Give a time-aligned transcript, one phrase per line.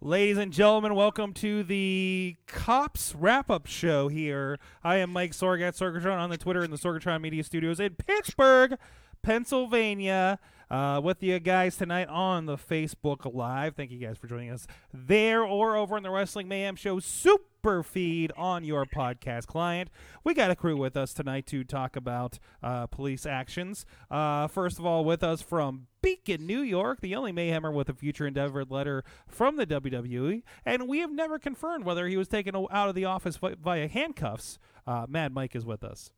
[0.00, 4.60] Ladies and gentlemen, welcome to the Cops wrap up show here.
[4.84, 7.96] I am Mike Sorg at Sorgatron on the Twitter in the Sorgatron Media Studios in
[7.96, 8.78] Pittsburgh,
[9.22, 10.38] Pennsylvania.
[10.70, 13.74] Uh, with you guys tonight on the Facebook Live.
[13.74, 17.82] Thank you guys for joining us there or over on the Wrestling Mayhem Show super
[17.82, 19.90] feed on your podcast client.
[20.22, 23.84] We got a crew with us tonight to talk about uh, police actions.
[24.12, 27.94] Uh, first of all, with us from Beacon, New York, the only Mayhemmer with a
[27.94, 32.54] future endeavored letter from the WWE, and we have never confirmed whether he was taken
[32.56, 34.58] out of the office vi- via handcuffs.
[34.86, 36.10] Uh, Mad Mike is with us.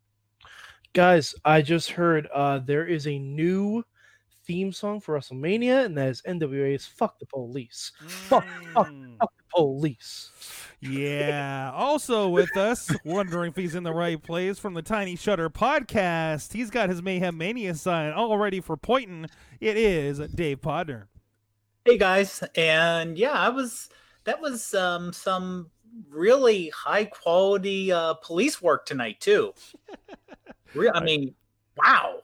[0.93, 3.85] Guys, I just heard uh, there is a new
[4.45, 8.45] theme song for WrestleMania, and that is NWA's "Fuck the Police." Fuck,
[8.75, 9.17] fuck, Mm.
[9.19, 10.31] fuck the police.
[10.81, 11.71] Yeah.
[11.75, 16.55] Also with us, wondering if he's in the right place from the Tiny Shutter podcast.
[16.55, 19.27] He's got his Mayhem Mania sign all ready for pointing.
[19.61, 21.05] It is Dave Podnar.
[21.85, 23.91] Hey guys, and yeah, I was
[24.25, 25.71] that was um some
[26.09, 29.53] really high quality uh police work tonight too.
[30.75, 31.35] Re- I mean,
[31.77, 32.21] wow.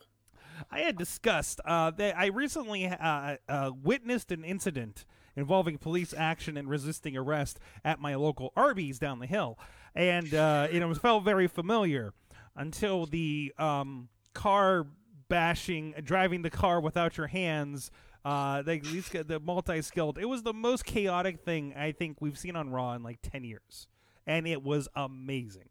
[0.71, 5.05] I had discussed uh, that I recently uh, uh, witnessed an incident
[5.37, 9.59] involving police action and resisting arrest at my local Arby's down the hill,
[9.95, 12.13] and uh, it felt very familiar
[12.57, 14.87] until the um, car
[15.29, 17.91] bashing, driving the car without your hands.
[18.25, 20.19] Uh, they, these the multi-skilled.
[20.19, 23.45] It was the most chaotic thing I think we've seen on Raw in like ten
[23.45, 23.87] years,
[24.27, 25.69] and it was amazing.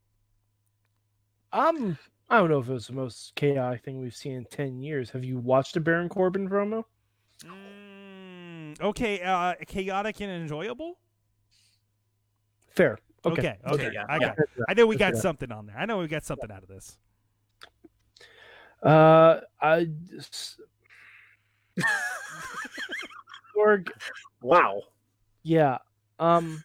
[1.51, 1.97] Um,
[2.29, 5.09] I don't know if it was the most chaotic thing we've seen in ten years.
[5.09, 6.83] Have you watched a Baron Corbin promo?
[7.43, 7.94] Mm,
[8.81, 10.97] okay, uh, chaotic and enjoyable.
[12.75, 12.97] Fair.
[13.25, 13.85] Okay, Okay.
[13.85, 14.35] okay, yeah, I yeah.
[14.35, 14.47] got.
[14.69, 15.77] I know we got something on there.
[15.77, 16.97] I know we got something out of this.
[18.83, 19.87] Uh, I.
[20.17, 20.57] s-
[23.55, 23.89] Sorg,
[24.41, 24.81] Wow.
[25.43, 25.77] yeah.
[26.19, 26.63] Um,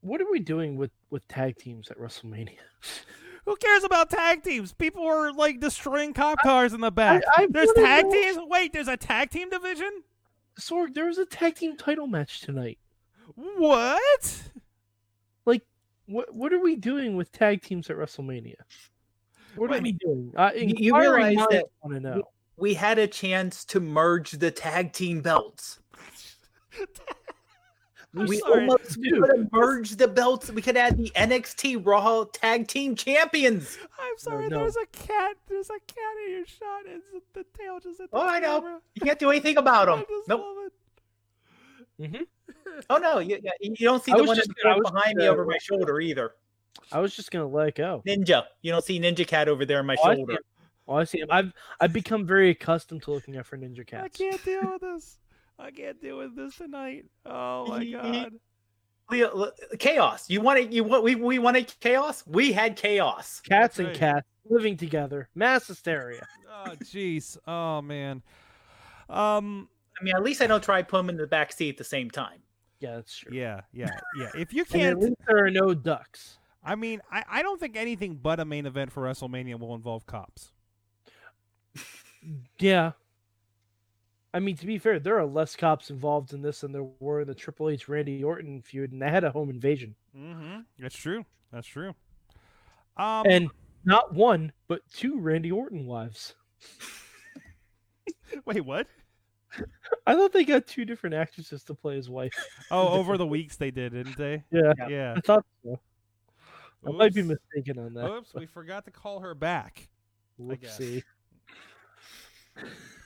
[0.00, 2.58] what are we doing with with tag teams at WrestleMania?
[3.48, 4.74] Who cares about tag teams?
[4.74, 7.22] People are like destroying cop cars in the back.
[7.34, 8.38] I there's wanna tag know- teams.
[8.46, 10.02] Wait, there's a tag team division.
[10.60, 12.78] Sorg, there was a tag team title match tonight.
[13.36, 14.42] What?
[15.46, 15.62] Like,
[16.04, 18.56] what what are we doing with tag teams at WrestleMania?
[19.56, 20.30] What are we doing?
[20.36, 22.22] Uh, you- you realize minds that- want to know.
[22.58, 25.78] We had a chance to merge the tag team belts.
[28.16, 28.62] I'm we sorry.
[28.62, 29.22] almost we Dude.
[29.22, 30.50] could have merged the belts.
[30.50, 33.76] We could add the NXT Raw Tag Team Champions.
[34.00, 34.48] I'm sorry.
[34.48, 34.60] no.
[34.60, 35.36] There's a cat.
[35.46, 36.82] There's a cat in your shot.
[36.86, 38.80] It's the tail just hit the Oh, I know.
[38.94, 40.04] You can't do anything about I them.
[40.08, 40.40] just Nope.
[40.40, 40.72] love it.
[42.02, 42.22] Mm-hmm.
[42.90, 44.92] Oh no, you, you don't see I the one just the gonna- I front was
[44.92, 46.32] behind just me over my shoulder either.
[46.92, 48.02] I was just gonna let go.
[48.06, 48.44] Ninja.
[48.62, 50.32] You don't see Ninja Cat over there on my Oh, I see shoulder.
[50.34, 50.38] him.
[50.86, 51.28] Oh, I see him.
[51.30, 54.04] I've I've become very accustomed to looking out for Ninja Cats.
[54.04, 55.18] I can't deal with this.
[55.58, 57.04] I can't deal with this tonight.
[57.26, 58.32] Oh my god.
[59.10, 60.28] Leo- Chaos.
[60.28, 62.22] You wanted you want we we wanted chaos.
[62.26, 63.40] We had chaos.
[63.40, 66.26] Cats That's and cats living together, mass hysteria.
[66.50, 67.38] Oh jeez.
[67.46, 68.22] Oh man.
[69.08, 69.68] Um.
[70.00, 71.76] I mean, at least I don't try to put them in the back seat at
[71.76, 72.38] the same time.
[72.78, 73.36] Yeah, that's true.
[73.36, 73.62] Yeah.
[73.72, 73.90] Yeah.
[74.16, 74.30] Yeah.
[74.36, 76.38] If you can't, least there are no ducks.
[76.62, 80.06] I mean, I, I don't think anything but a main event for WrestleMania will involve
[80.06, 80.52] cops.
[82.58, 82.92] Yeah.
[84.34, 87.22] I mean, to be fair, there are less cops involved in this than there were
[87.22, 89.94] in the Triple H Randy Orton feud, and they had a home invasion.
[90.16, 90.60] Mm-hmm.
[90.78, 91.24] That's true.
[91.52, 91.94] That's true.
[92.96, 93.24] Um.
[93.26, 93.50] And
[93.84, 96.34] not one, but two Randy Orton wives.
[98.44, 98.86] wait, what?
[100.06, 102.34] I thought they got two different actresses to play his wife.
[102.70, 104.44] Oh, over the weeks they did, didn't they?
[104.50, 105.14] Yeah, Yeah.
[105.16, 105.80] I thought so.
[106.86, 108.10] I might be mistaken on that.
[108.10, 109.88] Oops, we forgot to call her back.
[110.38, 110.78] I guess.
[110.78, 111.02] Whoopsie.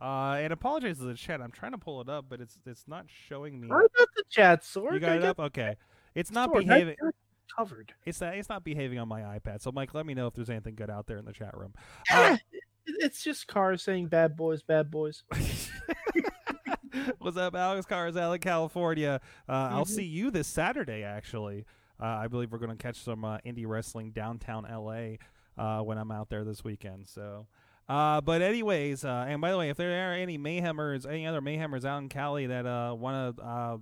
[0.00, 1.40] Uh, and apologize to the chat.
[1.40, 3.68] I'm trying to pull it up, but it's it's not showing me.
[3.70, 4.94] I got the chat sword.
[4.94, 5.40] You got it up?
[5.40, 5.76] Okay.
[6.14, 6.96] It's not Sorg, behaving.
[7.56, 7.92] covered.
[8.06, 8.34] It's not.
[8.36, 9.60] It's not behaving on my iPad.
[9.60, 11.74] So, Mike, let me know if there's anything good out there in the chat room.
[12.10, 12.40] It-
[12.86, 15.22] it's just cars saying "bad boys, bad boys."
[17.18, 19.20] What's up, Alex Carzell, California?
[19.48, 19.88] Uh, I'll Mhm.
[19.88, 21.02] see you this Saturday.
[21.02, 21.66] Actually,
[22.00, 25.16] uh, I believe we're going to catch some uh, indie wrestling downtown LA
[25.62, 27.06] uh, when I'm out there this weekend.
[27.08, 27.46] So,
[27.88, 31.40] Uh, but anyways, uh, and by the way, if there are any Mayhemers, any other
[31.40, 33.76] Mayhemers out in Cali that uh, want to uh,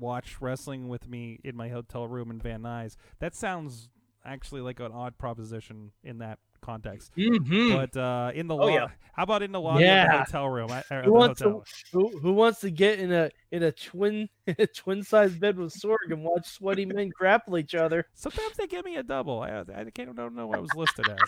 [0.00, 3.88] watch wrestling with me in my hotel room in Van Nuys, that sounds
[4.24, 7.12] actually like an odd proposition in that context.
[7.16, 7.72] Mm-hmm.
[7.76, 8.86] But uh, in the Oh, lo- yeah.
[9.14, 10.70] how about in the lobby of the hotel room?
[10.70, 11.64] I, Who wants hotel?
[11.92, 15.36] to who, who wants to get in a in a twin in a twin size
[15.36, 18.06] bed with Sorg and watch sweaty men grapple each other?
[18.14, 19.40] Sometimes they give me a double.
[19.40, 21.18] I, I can't don't know what I was listed as.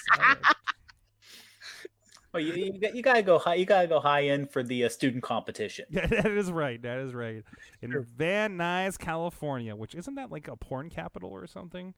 [2.34, 3.54] Well, you, you, got- you gotta go high.
[3.54, 5.86] You gotta go high end for the uh, student competition.
[5.88, 6.82] Yeah, that is right.
[6.82, 7.44] That is right.
[7.81, 8.06] In Sure.
[8.16, 11.94] Van Nuys, California, which isn't that like a porn capital or something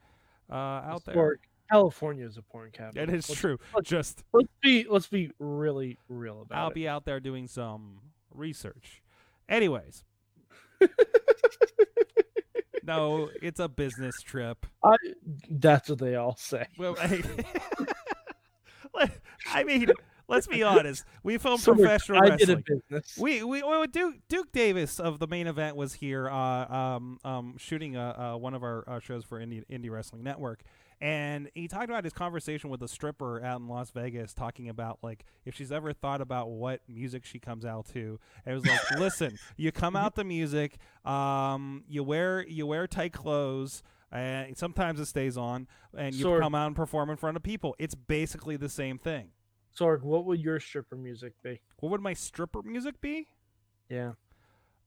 [0.50, 1.14] uh, out there?
[1.14, 1.36] Sorg,
[1.70, 3.02] California is a porn capital.
[3.02, 3.58] It is let's, true.
[3.74, 6.60] let's- Just Let's be let's be really real about it.
[6.60, 8.00] I'll be out there doing some
[8.32, 9.02] research.
[9.48, 10.04] Anyways.
[12.82, 14.66] no, it's a business trip.
[14.84, 14.96] I,
[15.50, 16.66] that's what they all say.
[16.78, 17.22] Well, I,
[19.52, 19.88] I mean,
[20.28, 21.04] let's be honest.
[21.22, 22.38] We film Sorg, professional I wrestling.
[22.38, 23.18] did a business.
[23.18, 27.54] We we well, Duke Duke Davis of the main event was here, uh, um, um,
[27.58, 30.62] shooting uh, uh, one of our uh, shows for Indie Indie Wrestling Network,
[31.00, 34.98] and he talked about his conversation with a stripper out in Las Vegas, talking about
[35.02, 38.18] like if she's ever thought about what music she comes out to.
[38.44, 42.86] And it was like, listen, you come out the music, um, you wear you wear
[42.86, 43.82] tight clothes.
[44.12, 47.74] And sometimes it stays on, and you come out and perform in front of people.
[47.76, 49.30] It's basically the same thing.
[49.78, 51.60] Sorg, what would your stripper music be?
[51.80, 53.28] What would my stripper music be?
[53.88, 54.12] Yeah.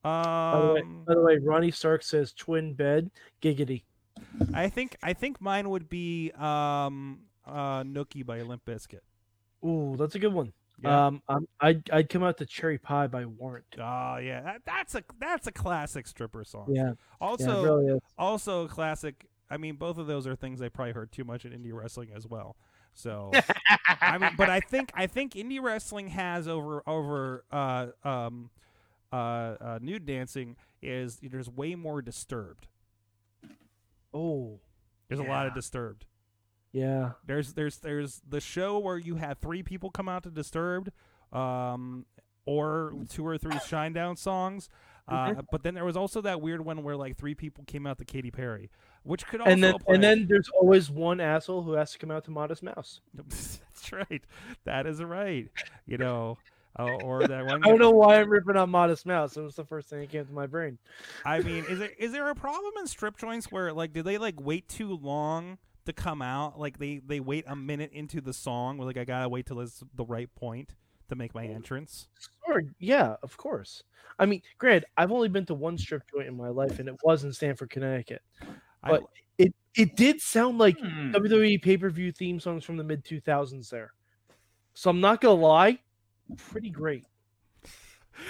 [0.03, 3.83] By the way, Um, by the way, Ronnie Stark says twin bed, giggity.
[4.53, 8.99] I think I think mine would be um uh Nookie by Limp Bizkit.
[9.65, 10.53] Ooh, that's a good one.
[10.81, 11.07] Yeah.
[11.07, 13.65] Um, I'm, I'd I'd come out to Cherry Pie by Warrant.
[13.77, 16.67] Oh yeah, that, that's a that's a classic stripper song.
[16.71, 19.25] Yeah, Also, yeah, really also a classic.
[19.49, 22.11] I mean, both of those are things I probably heard too much in indie wrestling
[22.15, 22.55] as well.
[22.93, 23.31] So,
[24.01, 28.49] I mean, but I think I think indie wrestling has over over uh um
[29.11, 32.67] uh, uh nude dancing is there's way more disturbed.
[34.13, 34.59] Oh,
[35.07, 36.05] There's a lot of disturbed.
[36.71, 37.11] yeah.
[37.25, 40.91] There's there's there's the show where you had three people come out to Disturbed,
[41.31, 42.05] um,
[42.45, 44.69] or two or three Shinedown songs.
[45.07, 45.39] Uh, Mm-hmm.
[45.51, 48.05] But then there was also that weird one where like three people came out to
[48.05, 48.69] Katy Perry,
[49.03, 49.95] which could also And then apply.
[49.95, 53.01] and then there's always one asshole who has to come out to Modest Mouse.
[53.15, 54.23] that's right,
[54.65, 55.49] that is right.
[55.85, 56.37] You know,
[56.77, 57.63] uh, or that one.
[57.63, 59.37] I don't know why I'm ripping on Modest Mouse.
[59.37, 60.77] It was the first thing that came to my brain.
[61.25, 64.17] I mean, is there is there a problem in strip joints where like do they
[64.17, 66.59] like wait too long to come out?
[66.59, 69.59] Like they they wait a minute into the song, where like I gotta wait till
[69.61, 70.75] it's the right point
[71.07, 72.07] to make my entrance.
[72.45, 73.83] Sure, yeah, of course.
[74.19, 76.95] I mean, granted, I've only been to one strip joint in my life, and it
[77.03, 78.21] was in Stamford, Connecticut.
[78.83, 79.03] I, But
[79.37, 81.11] it it did sound like Hmm.
[81.13, 83.93] WWE pay per view theme songs from the mid 2000s there.
[84.73, 85.79] So I'm not gonna lie,
[86.37, 87.05] pretty great.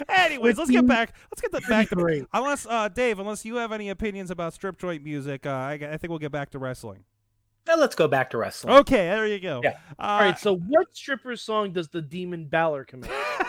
[0.07, 1.15] Anyways, let's get back.
[1.31, 2.25] Let's get the back to great.
[2.33, 5.97] unless uh, Dave, unless you have any opinions about strip joint music, uh, I, I
[5.97, 7.03] think we'll get back to wrestling.
[7.67, 8.73] Now let's go back to wrestling.
[8.77, 9.61] Okay, there you go.
[9.63, 9.77] Yeah.
[9.99, 13.09] Uh, All right, so what stripper song does the Demon Balor come in?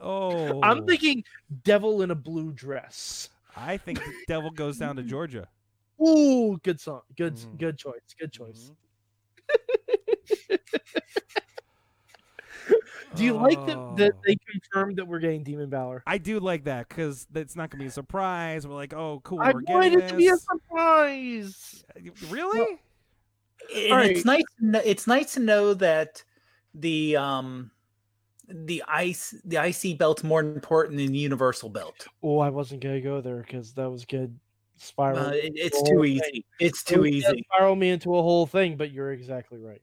[0.00, 1.24] oh, I'm thinking
[1.64, 3.30] Devil in a Blue Dress.
[3.58, 5.48] I think the devil goes down to Georgia.
[6.06, 7.00] Ooh, good song.
[7.16, 7.58] Good Mhm.
[7.58, 8.00] good choice.
[8.18, 8.70] Good choice.
[13.16, 14.20] Do you like that, that Oh.
[14.24, 16.02] they confirmed that we're getting Demon Balor?
[16.06, 18.66] I do like that because it's not gonna be a surprise.
[18.66, 21.84] We're like, oh, cool, I we're wanted it to be a surprise.
[22.28, 22.78] Really?
[23.74, 24.42] And All it's nice.
[24.84, 26.22] It's nice to know that
[26.74, 27.70] the um
[28.48, 32.06] the ice the IC belt's more important than the universal belt.
[32.22, 34.38] Oh, I wasn't gonna go there because that was good.
[34.76, 35.18] Spiral.
[35.26, 36.20] Uh, it- it's too whole easy.
[36.20, 36.44] thing.
[36.60, 37.44] It's too was gonna easy.
[37.52, 39.82] Spiral me into a whole thing, but you're exactly right.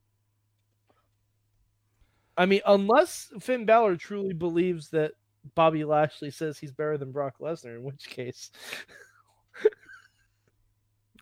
[2.38, 5.14] I mean, unless Finn Balor truly believes that
[5.54, 8.52] Bobby Lashley says he's better than Brock Lesnar, in which case,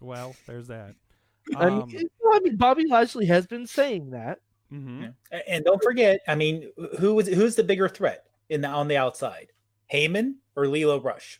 [0.02, 0.96] Well, there's that.
[1.56, 4.40] I Um, mean, I mean, Bobby Lashley has been saying that.
[4.74, 5.14] Mhm.
[5.32, 8.88] A- And don't forget, I mean, who was who's the bigger threat in the on
[8.88, 9.52] the outside?
[9.92, 11.40] Heyman or Lio Rush?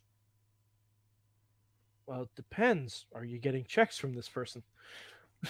[2.06, 3.06] Well, it depends.
[3.14, 4.64] Are you getting checks from this person?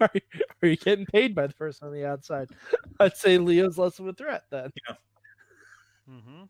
[0.00, 0.20] are, you,
[0.62, 2.48] are you getting paid by the person on the outside?
[3.00, 4.70] I'd say Lio's less of a threat then.
[6.08, 6.44] Mm-hmm.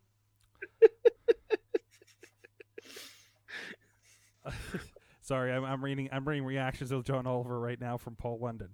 [5.22, 6.08] Sorry, I'm, I'm reading.
[6.12, 8.70] I'm reading reactions of John Oliver right now from Paul London.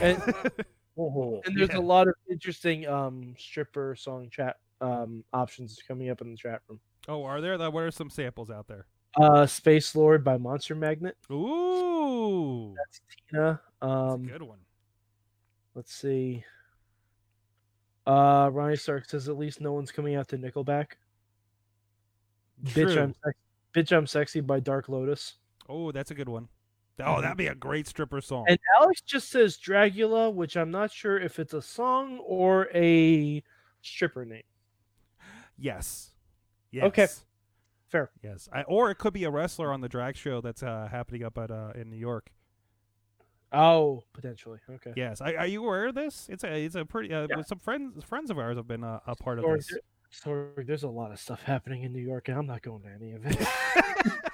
[0.00, 0.22] And-
[0.98, 1.78] Oh, And there's Yeah.
[1.78, 6.60] a lot of interesting um, stripper song chat um, options coming up in the chat
[6.68, 6.78] room.
[7.08, 7.56] oh, are there?
[7.70, 8.86] What are some samples out there?
[9.18, 11.16] Uh, Space Lord by Monster Magnet.
[11.32, 13.60] Ooh, that's Tina.
[13.80, 14.58] that's Um, a good one.
[15.74, 16.44] let's see.
[18.06, 20.92] Uh, Ronnie Stark says at least no one's coming out to Nickelback.
[22.62, 23.38] Bitch, I'm sex-
[23.74, 25.36] bitch, I'm sexy by Dark Lotus.
[25.68, 26.48] Oh, that's a good one.
[27.04, 28.44] Oh, that'd be a great stripper song.
[28.48, 33.42] And Alex just says Dragula, which I'm not sure if it's a song or a
[33.82, 34.42] stripper name.
[35.58, 36.10] yes.
[36.72, 36.84] Yes.
[36.84, 37.06] Okay.
[37.88, 38.10] Fair.
[38.22, 38.48] Yes.
[38.52, 41.36] I, or it could be a wrestler on the drag show that's uh, happening up
[41.36, 42.30] at uh, in New York.
[43.52, 44.60] Oh, potentially.
[44.70, 44.92] Okay.
[44.94, 45.20] Yes.
[45.20, 46.28] I, are you aware of this?
[46.30, 47.42] It's a it's a pretty uh, Yeah.
[47.42, 49.72] some friends friends of ours have been uh, a part of this.
[50.12, 52.88] Sorg, there's a lot of stuff happening in New York, and I'm not going to
[52.88, 53.38] any of it.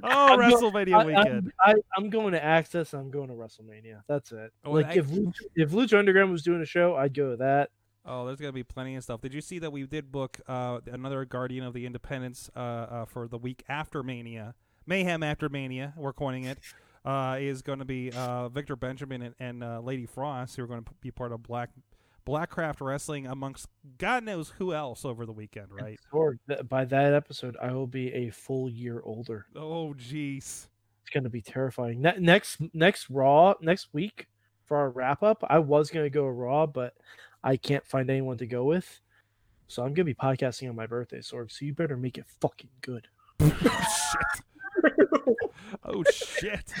[0.04, 1.52] oh, I'm WrestleMania I, weekend.
[1.60, 2.92] I, I'm going to Access.
[2.94, 4.02] I'm going to WrestleMania.
[4.08, 4.52] That's it.
[4.64, 7.36] Oh, like I- if Lucha, if Lucha Underground was doing a show, I'd go to
[7.38, 7.70] that.
[8.08, 9.20] Oh, there's gonna be plenty of stuff.
[9.20, 13.04] Did you see that we did book uh, another Guardian of the Independence uh, uh,
[13.04, 14.54] for the week after Mania,
[14.86, 15.92] Mayhem after Mania?
[15.96, 16.58] We're coining it.
[17.04, 20.66] Uh, is going to be uh, Victor Benjamin and, and uh, Lady Frost, who are
[20.66, 21.70] going to be part of Black
[22.26, 23.68] Blackcraft Wrestling, amongst
[23.98, 25.98] God knows who else over the weekend, right?
[26.12, 29.46] Or th- by that episode, I will be a full year older.
[29.54, 30.66] Oh, jeez.
[31.02, 32.02] It's going to be terrifying.
[32.02, 34.26] Ne- next next Raw next week
[34.64, 36.94] for our wrap up, I was going to go Raw, but
[37.44, 39.00] I can't find anyone to go with.
[39.68, 41.52] So I'm going to be podcasting on my birthday, Sorg.
[41.52, 43.06] So you better make it fucking good.
[43.48, 43.62] Oh,
[44.02, 45.36] shit.
[45.84, 46.72] oh shit.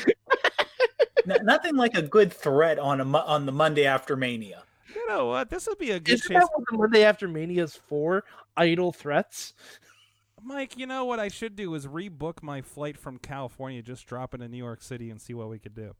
[1.28, 4.62] N- nothing like a good threat on a mo- on the Monday after Mania.
[4.96, 5.50] You know what?
[5.50, 6.48] This would be a good Isn't chance.
[6.48, 8.24] that the Monday after Mania is for?
[8.56, 9.52] Idle threats.
[10.42, 14.32] Mike, you know what I should do is rebook my flight from California, just drop
[14.32, 15.94] into New York City and see what we could do.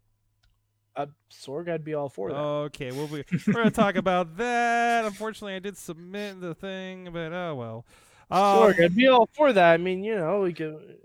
[0.97, 2.39] Uh, Sorg, I'd be all for that.
[2.39, 5.05] Okay, we'll be, we're going to talk about that.
[5.05, 7.87] Unfortunately, I did submit the thing, but oh well.
[8.31, 9.75] Um, Sorg, I'd be all for that.
[9.75, 10.97] I mean, you know, we could.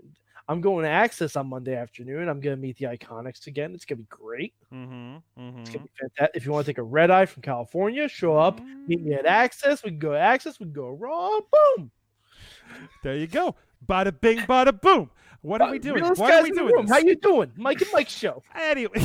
[0.48, 2.28] I'm going to Access on Monday afternoon.
[2.28, 3.74] I'm going to meet the Iconics again.
[3.74, 4.54] It's going to be great.
[4.72, 5.60] mhm, mhm.
[5.60, 6.30] It's going to be fantastic.
[6.36, 9.24] If you want to take a red eye from California, show up, meet me at
[9.26, 9.82] Access.
[9.84, 10.58] We can go to Access.
[10.58, 11.40] We can go Raw.
[11.76, 11.90] Boom.
[13.02, 13.54] There you go.
[13.86, 15.10] Bada bing, bada boom.
[15.42, 15.96] What are we doing?
[16.02, 16.86] Realest Why are we doing room.
[16.86, 16.92] this?
[16.94, 17.52] How you doing?
[17.56, 18.42] Mike and Mike show.
[18.54, 18.92] Anyway,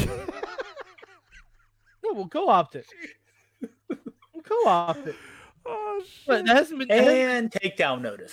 [2.04, 2.86] No, we'll co-opt it.
[3.90, 5.16] We'll co-opt it.
[5.66, 6.46] oh But shit.
[6.46, 6.88] that hasn't been.
[6.90, 8.32] That hasn't, And takedown notice.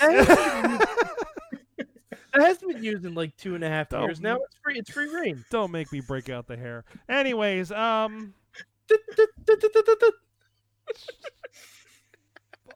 [2.35, 4.37] Been- that been used in like two and a half Don't- years now.
[4.37, 4.79] It's free.
[4.79, 5.45] It's free reign.
[5.51, 6.85] Don't make me break out the hair.
[7.09, 8.35] Anyways, um,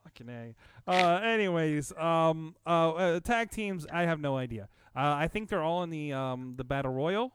[0.05, 0.55] fucking a.
[0.87, 3.87] Uh, anyways, um, uh, uh, tag teams.
[3.93, 4.69] I have no idea.
[4.97, 7.33] Uh, I think they're all in the um the battle royal.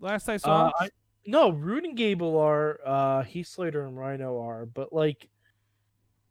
[0.00, 0.66] Last I saw.
[0.66, 0.88] Uh, I,
[1.26, 2.80] no, Rude and Gable are.
[2.84, 5.28] Uh, Heath Slater and Rhyno are, but like,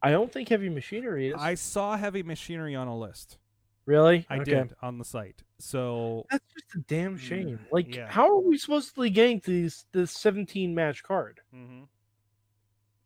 [0.02, 1.34] I don't think Heavy Machinery is.
[1.38, 3.38] I saw heavy machinery on a list.
[3.86, 4.26] Really?
[4.30, 4.44] I Okay.
[4.54, 5.42] did on the site.
[5.58, 7.58] So That's just a damn shame.
[7.70, 8.10] Like, Mm, yeah.
[8.10, 11.40] how are we supposedly getting to these this 17 match card?
[11.54, 11.88] mhm.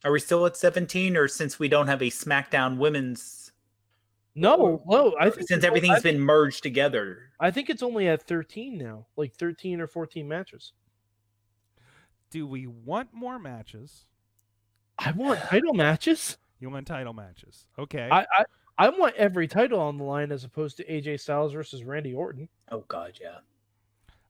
[0.04, 3.52] Are we still at 17, or since we don't have a SmackDown Women's,
[4.36, 5.16] No, no.
[5.18, 7.32] I think since it's- everything's I, been merged together?
[7.40, 10.72] I think it's only at 13 now, like 13 or 14 matches.
[12.30, 14.04] do we want more matches?
[14.98, 16.36] I want title matches.
[16.60, 17.66] You want title matches?
[17.78, 18.06] Okay.
[18.10, 18.44] I, I
[18.78, 22.48] I want every title on the line as opposed to AJ Styles versus Randy Orton.
[22.70, 23.38] Oh God, yeah.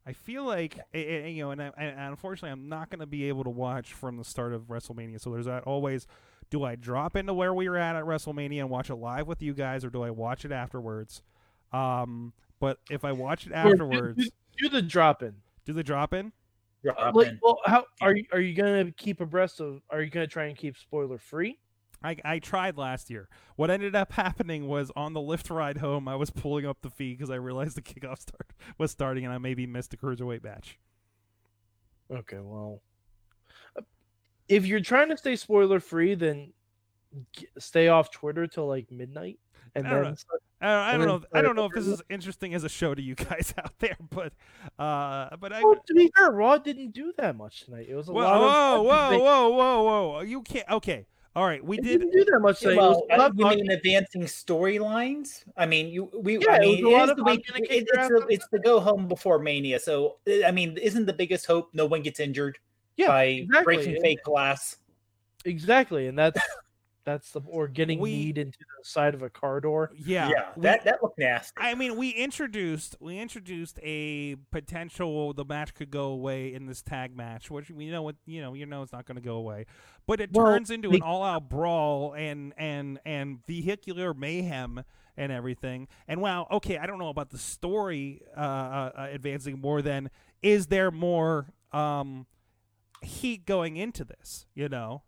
[0.07, 3.29] I feel like eh, you know, and, I, and unfortunately, I'm not going to be
[3.29, 5.21] able to watch from the start of WrestleMania.
[5.21, 6.07] So there's that always.
[6.51, 9.43] Do I drop into where we were at at WrestleMania and watch it live with
[9.43, 11.21] you guys, or do I watch it afterwards?
[11.75, 14.31] Um, but if I watch it Or do- afterwards, do,
[14.63, 15.35] do the drop in.
[15.67, 16.33] do the drop in?
[16.83, 17.39] Drop Like, in.
[17.43, 18.25] well, how are you?
[18.33, 19.83] Are you gonna keep abreast of?
[19.91, 21.59] Are you gonna try and keep spoiler free?
[22.03, 23.29] I, I tried last year.
[23.57, 26.91] What ended up happening was on the lift ride home, I was pulling up the
[26.91, 30.43] feed because I realized the kickoff start was starting, and I maybe missed a cruiserweight
[30.45, 30.79] match.
[32.11, 32.81] Okay, well,
[33.77, 33.83] uh,
[34.49, 36.53] if you're trying to stay spoiler free, then
[37.59, 39.39] stay off Twitter till like midnight,
[39.75, 40.15] and I then know.
[40.61, 41.21] I don't, I don't then know.
[41.35, 43.97] I don't know if this is interesting as a show to you guys out there,
[44.11, 44.33] but
[44.79, 45.63] uh, but I.
[45.63, 47.87] Well, to be fair, Raw didn't do that much tonight.
[47.89, 50.21] It was a Whoa, lot whoa, of whoa, they- whoa, whoa, whoa!
[50.23, 50.69] You can't.
[50.71, 51.07] Okay,
[51.39, 51.65] all right.
[51.65, 52.01] We It did.
[52.01, 55.45] didn't do that much Yeah, was well, a uh, you of- mean advancing storylines?
[55.57, 56.39] I mean, you we.
[56.39, 57.47] Yeah, I it mean, was a lot it is of the week.
[57.47, 58.33] gonna It, it's, your ass the, out.
[58.33, 59.79] it's the go home before Mania.
[59.79, 62.59] So I mean, isn't the biggest hope no one gets injured
[62.97, 63.77] yeah, by exactly.
[63.77, 64.79] breaking fake glass?
[65.45, 66.41] exactly, and that's
[67.05, 69.91] that's the or getting We- kneed into the side of a car door.
[69.97, 71.55] Yeah, Yeah, we- that that looked nasty.
[71.57, 76.83] I mean, we introduced we introduced a potential the match could go away in this
[76.83, 79.37] tag match, which we know what you know you know it's not going to go
[79.37, 79.65] away,
[80.07, 84.83] but it Well, turns into an all out brawl and and and vehicular mayhem
[85.17, 85.89] and everything.
[86.07, 90.11] And wow, okay, I don't know about the story uh, uh, uh, advancing more than
[90.43, 92.27] is there more um
[93.03, 94.47] heat going into this.
[94.55, 95.03] You know,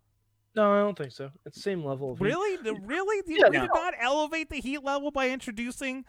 [0.55, 1.31] No, I don't think so.
[1.45, 2.25] It's the same level of heat.
[2.25, 6.05] really, The- really, you, Yeah, you did not elevate the heat level by introducing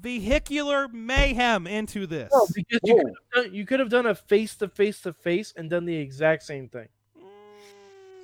[0.00, 2.30] vehicular mayhem into this.
[2.32, 5.12] No, because you could, have done, you could have done a face to face to
[5.12, 6.88] face and done the exact same thing.
[7.18, 7.24] Mm.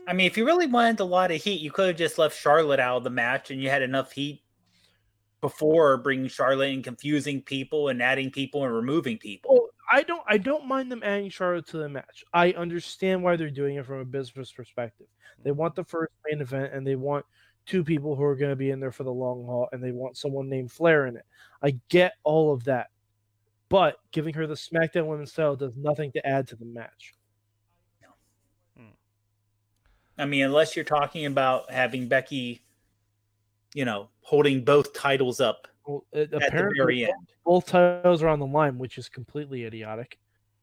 [0.06, 2.38] I mean, if you really wanted a lot of heat, you could have just left
[2.38, 4.42] Charlotte out of the match, and you had enough heat
[5.40, 9.54] before bringing Charlotte and confusing people and adding people and removing people.
[9.54, 9.63] Well,
[9.94, 12.24] I don't I don't mind them adding Charlotte to the match.
[12.32, 15.06] I understand why they're doing it from a business perspective.
[15.44, 15.56] They mm.
[15.56, 17.24] want the first main event and they want
[17.64, 19.92] two people who are going to be in there for the long haul and they
[19.92, 21.24] want someone named Flair in it.
[21.62, 22.88] I get all of that.
[23.68, 27.14] But giving her the SmackDown Women's title does nothing to add to the match.
[28.76, 28.94] Hmm.
[30.18, 32.64] I mean, unless you're talking about having Becky,
[33.74, 37.12] you know, holding both titles up Well, it, at the apparently, very end.
[37.44, 40.18] both titles are on the line, which is completely idiotic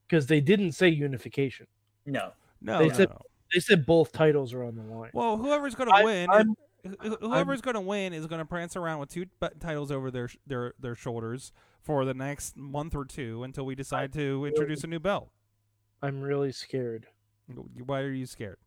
[0.08, 1.68] because they didn't say unification.
[2.06, 2.32] No.
[2.62, 3.18] no, they no, said- no.
[3.54, 5.12] They said both titles are on the line.
[5.14, 8.46] Well, whoever's going to win, I'm- wh- wh- whoever's going to win is going to
[8.46, 9.26] prance around with two
[9.60, 11.52] titles over their their their shoulders
[11.82, 15.30] for the next month or two until we decide to introduce a new belt.
[16.02, 17.08] I'm really scared
[17.86, 18.58] Why are you scared?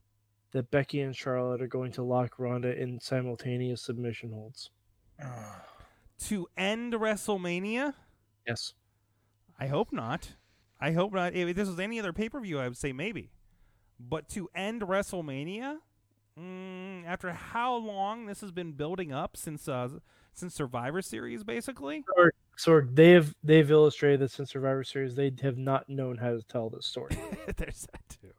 [0.52, 4.70] that Becky and Charlotte are going to lock Ronda in simultaneous submission holds.
[6.24, 7.94] To end WrestleMania?
[8.46, 8.74] Yes.
[9.58, 10.36] I hope not.
[10.80, 11.34] I hope not.
[11.34, 13.30] If this was any other pay per view, I would say maybe.
[14.00, 15.76] But to end WrestleMania,
[16.38, 19.88] mm, after how long this has been building up since uh,
[20.32, 22.04] since Survivor Series, basically.
[22.56, 26.42] So they have they've illustrated that since Survivor Series they have not known how to
[26.42, 27.16] tell this story.
[27.56, 28.32] There's that too.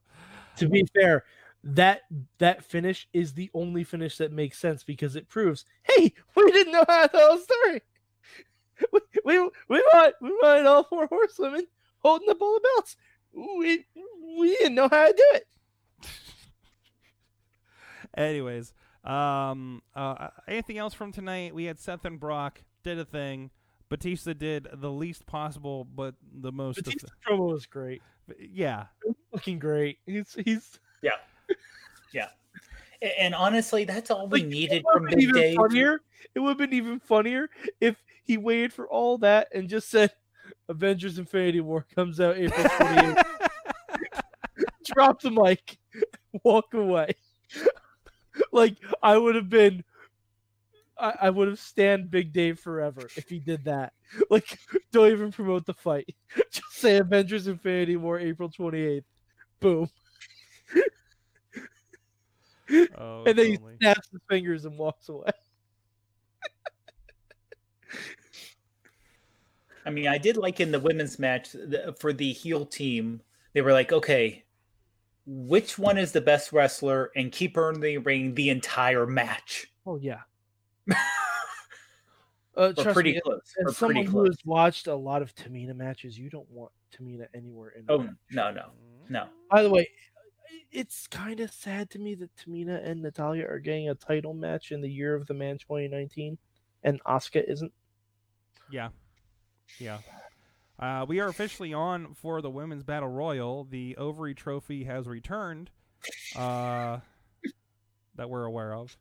[0.57, 1.23] to be fair,
[1.65, 2.01] that
[2.37, 6.71] that finish is the only finish that makes sense because it proves, hey, we didn't
[6.71, 7.81] know how to tell a story.
[8.91, 11.65] We we we want we wanted all four horsewomen
[11.99, 12.97] holding the all of belts.
[13.33, 13.85] We
[14.37, 15.47] we didn't know how to do it.
[18.17, 18.73] Anyways,
[19.05, 21.55] um, uh, anything else from tonight?
[21.55, 23.49] We had Seth and Brock did a thing.
[23.87, 26.83] Batista did the least possible, but the most.
[26.83, 28.01] Batista's promo was great,
[28.37, 28.87] yeah,
[29.31, 29.99] looking great.
[30.05, 30.81] He's he's
[32.15, 35.55] A- And honestly, that's all we Like, needed from Big Dave.
[35.55, 36.01] funnier.
[36.33, 37.49] It would have been even funnier
[37.79, 40.11] if he waited for all that and just said,
[40.69, 43.17] "Avengers: Infinity War comes out April 28th."
[44.85, 45.77] drop the mic,
[46.43, 47.15] walk away.
[48.51, 49.83] like I would have been,
[50.97, 53.93] I, I would have stand Big Dave forever if he did that.
[54.29, 54.57] Like,
[54.91, 56.15] don't even promote the fight.
[56.51, 59.05] Just say Avengers: Infinity War, April twenty eighth.
[59.59, 59.89] Boom,
[62.97, 65.29] oh, and then he snaps his fingers and walks away.
[69.85, 73.21] I mean, I did like in the women's match the, for the heel team,
[73.53, 74.43] they were like, okay,
[75.25, 79.67] which one is the best wrestler and keep her in the ring the entire match?
[79.85, 80.21] Oh yeah.
[82.57, 83.41] We're uh, pretty me, close.
[83.59, 86.71] We're as someone pretty who has watched a lot of Tamina matches, you don't want
[86.95, 87.85] Tamina anywhere in.
[87.85, 88.13] the Oh, match.
[88.31, 88.69] no, no,
[89.09, 89.27] no.
[89.51, 89.89] By the way,
[90.71, 94.71] it's kind of sad to me that Tamina and Natalya are getting a title match
[94.71, 96.37] in the Year of the Man 2019,
[96.83, 97.71] and Asuka isn't.
[98.71, 98.89] Yeah.
[99.79, 99.99] Yeah.
[100.77, 103.63] Uh, we are officially on for the women's battle royal.
[103.63, 105.69] The ovary trophy has returned.
[106.35, 106.99] Uh,
[108.15, 108.95] that we're aware of.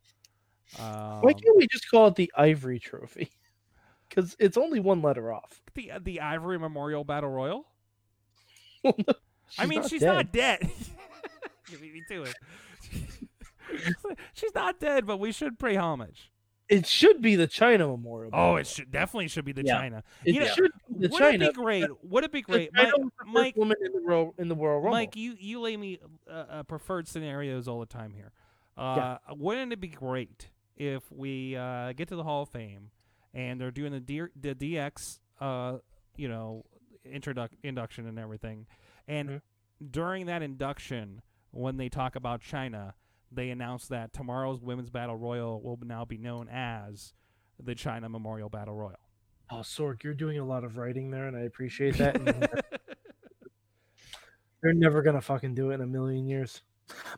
[0.79, 3.31] Um, Why can't we just call it the Ivory Trophy?
[4.07, 5.63] Because it's only one letter off.
[5.73, 7.65] the the Ivory Memorial Battle Royal?
[9.57, 10.13] I mean, she's dead.
[10.13, 10.69] not dead.
[11.69, 12.35] you beat me to it.
[14.33, 16.31] she's not dead, but we should pay homage.
[16.67, 18.31] It should be the Chyna Memorial.
[18.33, 19.81] Oh, it should definly should be the Yeah.
[19.81, 20.01] Chyna.
[20.23, 21.33] it you know, should be the Would Chyna.
[21.35, 21.85] it be great?
[22.03, 22.93] Would it be great, Chyna Mike?
[22.97, 24.91] was the first Mike, woman in the Royal in the Royal Rumble.
[24.91, 25.99] Mike, you you lay me
[26.29, 28.31] uh, uh, preferred scenarios all the time here.
[28.77, 32.89] Uh, Wouldn't it be great if we uh, get to the Hall of Fame
[33.33, 35.77] and they're doing the D- the DX, uh,
[36.17, 36.65] you know,
[37.07, 38.65] introduc- induction and everything,
[39.07, 39.41] and Mhm.
[39.91, 41.21] during that induction,
[41.55, 42.93] when they talk about Chyna,
[43.31, 47.13] they announce that tomorrow's Women's Battle Royal will now be known as
[47.61, 48.99] the Chyna Memorial Battle Royal.
[49.51, 52.15] oh, Sorg, you're doing a lot of writing there, and I appreciate that.
[54.61, 56.61] They're never gonna fucking do it in a million years.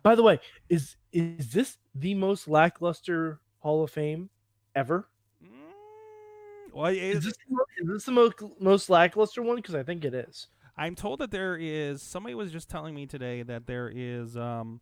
[0.04, 4.30] By the way, is is this the most lackluster Hall of Fame
[4.76, 5.08] ever?
[5.44, 9.56] Mm, well, Is it- this, the is this the most most lackluster one?
[9.58, 10.48] Because I think it is.
[10.78, 14.80] I'm told that there is somebody was just telling me today that there is um,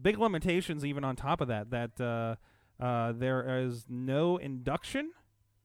[0.00, 2.36] big limitations even on top of that that uh,
[2.82, 5.10] uh, there is no induction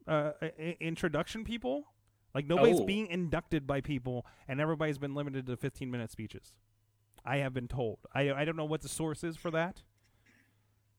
[0.08, 1.86] uh, i- i- introduction people
[2.36, 2.86] like nobody's Oh.
[2.86, 6.54] being inducted by people and everybody's been limited to 15 minute speeches
[7.24, 8.00] I have been told.
[8.16, 9.84] I I don't know what the source is for that.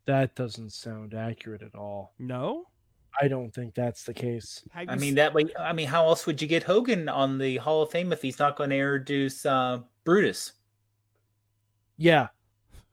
[0.06, 2.14] That doesn't sound accurate at all.
[2.18, 2.68] No.
[3.20, 4.62] I don't think that's the case.
[4.74, 5.44] I mean that way.
[5.58, 8.38] I mean, how else would you get Hogan on the Hall of Fame if he's
[8.38, 10.52] not going to introduce uh, Brutus?
[11.98, 12.28] Yeah,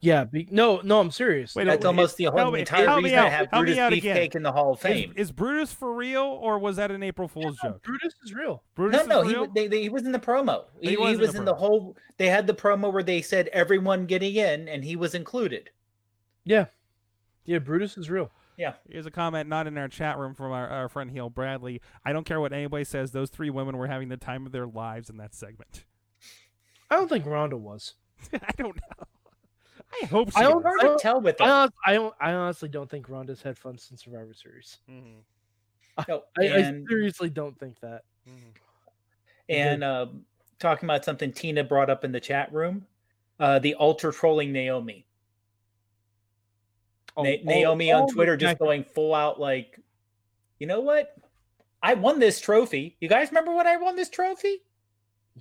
[0.01, 0.25] yeah.
[0.25, 1.55] Be, no, no, I'm serious.
[1.55, 3.77] Wait, That's no, almost the whole me- entire help reason out, to have help Brutus
[3.79, 4.17] out again.
[4.17, 5.13] Beefcake in the Hall of Fame.
[5.15, 7.83] is Brutus for real or was that an April Fool's No, joke?
[7.83, 8.61] Brutus is real.
[8.75, 9.45] Brutus no, no, is he, real?
[9.45, 10.65] wa- they, they, he was in the promo.
[10.81, 11.95] He He, was he in the in the whole.
[12.17, 15.69] They had the promo where they said everyone getting in, and he was included.
[16.43, 16.65] Yeah,
[17.45, 17.59] yeah.
[17.59, 18.29] Brutus is real.
[18.89, 21.81] Here's a comment not in our chat room from our, our friend Heel Bradley.
[22.05, 23.11] I don't care what anybody says.
[23.11, 25.85] Those three women were having the time of their lives in that segment.
[26.89, 27.93] I don't think Ronda was.
[28.33, 29.05] I don't know.
[30.01, 30.77] I hope she I don't- was.
[30.79, 31.53] I don't- tell with I, them.
[31.55, 32.13] hon- I don't.
[32.19, 34.77] I honestly don't think Ronda's had fun since Survivor Series.
[34.89, 35.21] Mhm,
[36.07, 38.03] No, I, I seriously don't think that.
[38.27, 38.53] mhm.
[39.49, 40.25] and um,
[40.59, 42.85] talking about something Tina brought up in the chat room,
[43.39, 45.05] uh, the ultra trolling Naomi.
[47.19, 49.79] Oh, Na- all- Naomi all on Twitter just fact- going full out like,
[50.59, 51.15] you know what?
[51.81, 52.97] I won this trophy.
[52.99, 54.61] You guys remember when I won this trophy?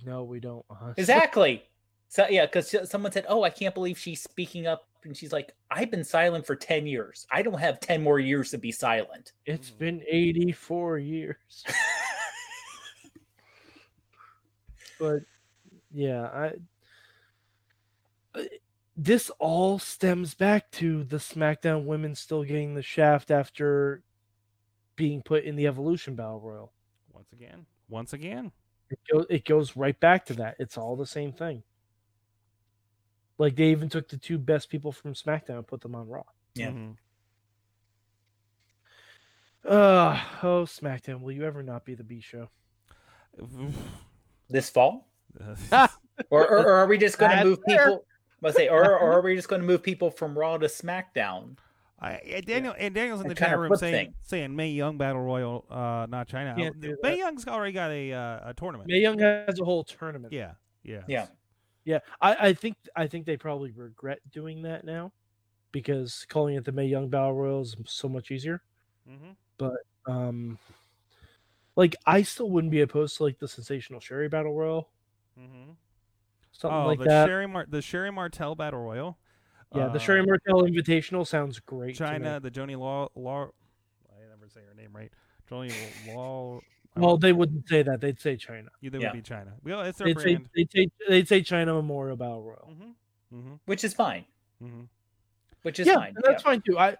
[0.05, 0.65] No, we don't.
[0.69, 1.01] honestly.
[1.01, 1.63] Exactly.
[2.07, 5.53] So yeah, because someone said, "Oh, I can't believe she's speaking up," and she's like,
[5.69, 7.27] "I've been silent for ten years.
[7.29, 11.65] I don't have ten more years to be silent." It's been 84 years.
[14.99, 15.19] but
[15.93, 16.53] yeah, I
[18.39, 18.43] uh,
[18.99, 24.03] this all stems back to the SmackDown women still getting the shaft after
[24.97, 26.73] being put in the Evolution Battle Royal.
[27.13, 27.65] Once again.
[27.87, 28.51] Once again.
[28.89, 30.57] It goes, it goes right back to that.
[30.59, 31.63] It's all the same thing.
[33.37, 36.23] Like they even took the two best people from SmackDown and put them on Raw.
[36.55, 36.71] Yeah.
[36.71, 36.97] Mhm.
[39.63, 42.49] Uh, oh, SmackDown, will you ever not be the B show?
[44.51, 45.07] This fall,
[45.71, 45.87] or,
[46.31, 48.03] or, or are we just going to move people?
[48.43, 51.57] I say, or, or are we just going to move people from Raw to SmackDown?
[52.01, 54.13] I, and Daniel and Daniel's in the chat room saying thing.
[54.21, 56.55] saying Mae Young Battle Royal, uh, not Chyna.
[56.55, 57.17] Can't Mae.
[57.17, 58.89] Young's already got a uh, a tournament.
[58.89, 60.31] Mae Young has a whole tournament.
[60.31, 61.27] Yeah, yeah, Yeah.
[61.85, 65.11] Yeah, I, I think I think they probably regret doing that now
[65.71, 68.61] because calling it the Mae Young Battle Royal is so much easier.
[69.07, 69.31] hmm
[70.05, 70.59] Um,
[71.75, 74.89] like I still wouldn't be opposed to like the Sensational Sherri Battle Royal,
[75.37, 75.71] hmm
[76.59, 77.27] something Oh, like the that.
[77.27, 79.17] Sherri Mar- the Sherri Martel Battle Royal.
[79.75, 81.95] yeah, the Uh, Sherri Martel Invitational sounds great.
[81.95, 82.09] to me.
[82.25, 83.49] Chyna, the Joni Law, Law.
[84.09, 85.11] I never say her name right.
[85.49, 85.71] Joni
[86.15, 86.59] Law.
[86.95, 88.67] Well, they wouldn't say that; they'd say Chyna.
[88.81, 89.11] yeah, they Yeah.
[89.13, 89.53] would be Chyna.
[89.63, 90.49] Well, it's their They'd say, brand.
[90.55, 92.75] they'd say they'd say Chyna Memorial Battle Royal.
[93.31, 94.25] hmm hmm Which is fine.
[94.59, 94.83] hmm
[95.61, 96.13] Which is yeah, fine.
[96.15, 96.77] and that's fine too.
[96.77, 96.97] I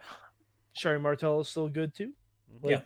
[0.74, 2.13] Sherri Martel is still good too.
[2.63, 2.82] Yeah.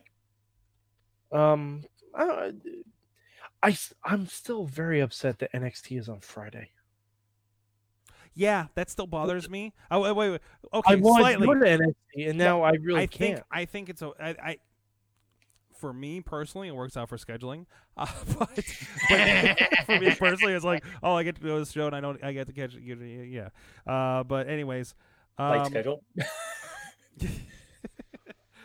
[1.32, 1.84] Um,
[2.16, 2.54] I,
[3.64, 6.70] I I'm still very upset that NXT is on Friday.
[8.36, 9.74] Yeah, that still bothers me.
[9.90, 10.42] Oh wait, wait, wait.
[10.74, 11.48] Okay, I want slightly.
[11.48, 13.46] to go to NXT, and now I really I think can't.
[13.50, 14.58] I think it's a I, I
[15.80, 17.66] for me personally it works out for scheduling.
[17.96, 18.08] Uh,
[18.40, 18.50] but,
[19.08, 21.96] but for me personally it's like oh I get to go to this show and
[21.96, 23.50] I don't I get to catch it yeah.
[23.86, 24.96] Uh, but anyways,
[25.38, 26.04] Light um, schedule.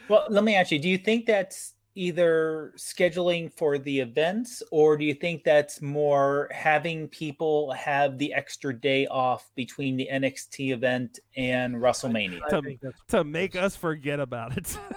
[0.09, 4.97] well, let me ask you: Do you think that's either scheduling for the events, or
[4.97, 10.71] do you think that's more having people have the extra day off between the NXT
[10.73, 12.41] event and WrestleMania?
[12.51, 14.79] To- to make us forget about it.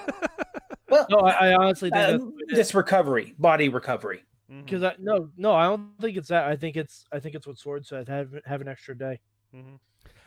[0.90, 1.20] Well, no.
[1.20, 2.58] I, I honestly think that's what it is.
[2.58, 4.24] this recovery, body recovery.
[4.50, 6.44] Because I no no I don't think it's that.
[6.48, 8.10] I think it's I think it's what Sorg said.
[8.10, 9.22] Have have an extra day.
[9.56, 9.80] mhm.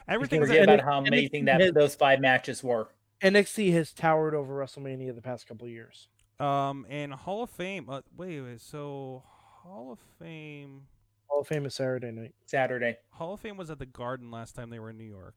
[0.08, 2.88] Everything's Forget about how and it amazing that has- those five matches were.
[3.22, 6.08] NXT has towered over WrestleMania the past couple of years.
[6.40, 7.88] Um and Hall of Fame.
[7.88, 8.60] Uh, wait, wait.
[8.60, 9.22] So
[9.62, 10.82] Hall of Fame.
[11.28, 12.34] Hall of Fame is Saturday night.
[12.46, 12.96] Saturday.
[13.10, 15.34] Hall of Fame was at the Garden last time they were in New York.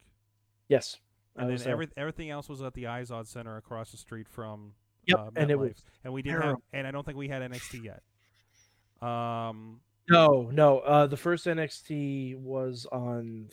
[0.67, 0.97] Yes,
[1.35, 4.73] And was then every, everything else was at the Izod Center across the street from
[5.05, 5.59] Yep, uh, and it MetLife.
[5.59, 9.07] was and we didn't have and I don't think we had NXT yet.
[9.07, 9.79] Um
[10.09, 10.79] No, no.
[10.79, 13.49] Uh, the first NXT was on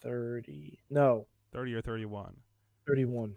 [0.00, 0.78] thirty.
[0.90, 2.34] No, 30 or 31.
[2.86, 3.36] 31.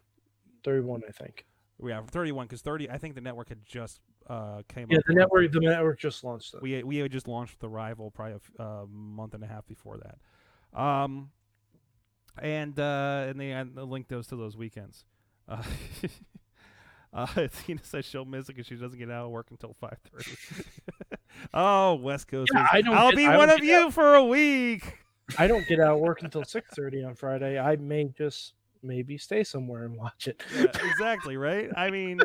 [0.64, 1.46] 31, I think.
[1.84, 4.92] Yeah, 31 cuz 30 I think the network had just uh came up.
[4.92, 5.52] Yeah, the network.
[5.52, 6.62] The network just launched it.
[6.62, 9.98] we we had just launched the rival probably a uh, month and a half before
[9.98, 10.18] that.
[10.80, 11.32] Um
[12.40, 15.06] and uh and they and link those to those weekends.
[15.48, 15.64] Uh,
[17.14, 20.66] uh Tina says she'll miss it because she doesn't get out of work until 5:30.
[21.54, 22.52] oh, West Coast.
[22.54, 24.98] Yeah, I don't I'll get- be I one of you for a week.
[25.38, 27.60] I don't get out of work until six thirty on Friday.
[27.60, 30.42] I may just maybe stay somewhere and watch it.
[30.56, 31.70] Yeah, exactly, right?
[31.76, 32.20] I mean,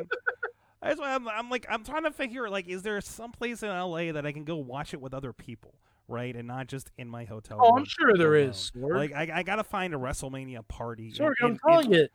[0.83, 3.69] that's why I'm, I'm like, I'm trying to figure, like, is there some place in
[3.69, 5.75] LA that I can go watch it with other people,
[6.09, 7.59] right, and not just in my hotel.
[7.61, 8.51] Oh, I'm sure there alone.
[8.51, 8.73] is.
[8.75, 11.13] Like I, I gotta find a WrestleMania party.
[11.19, 12.11] in- I'm in- calling it.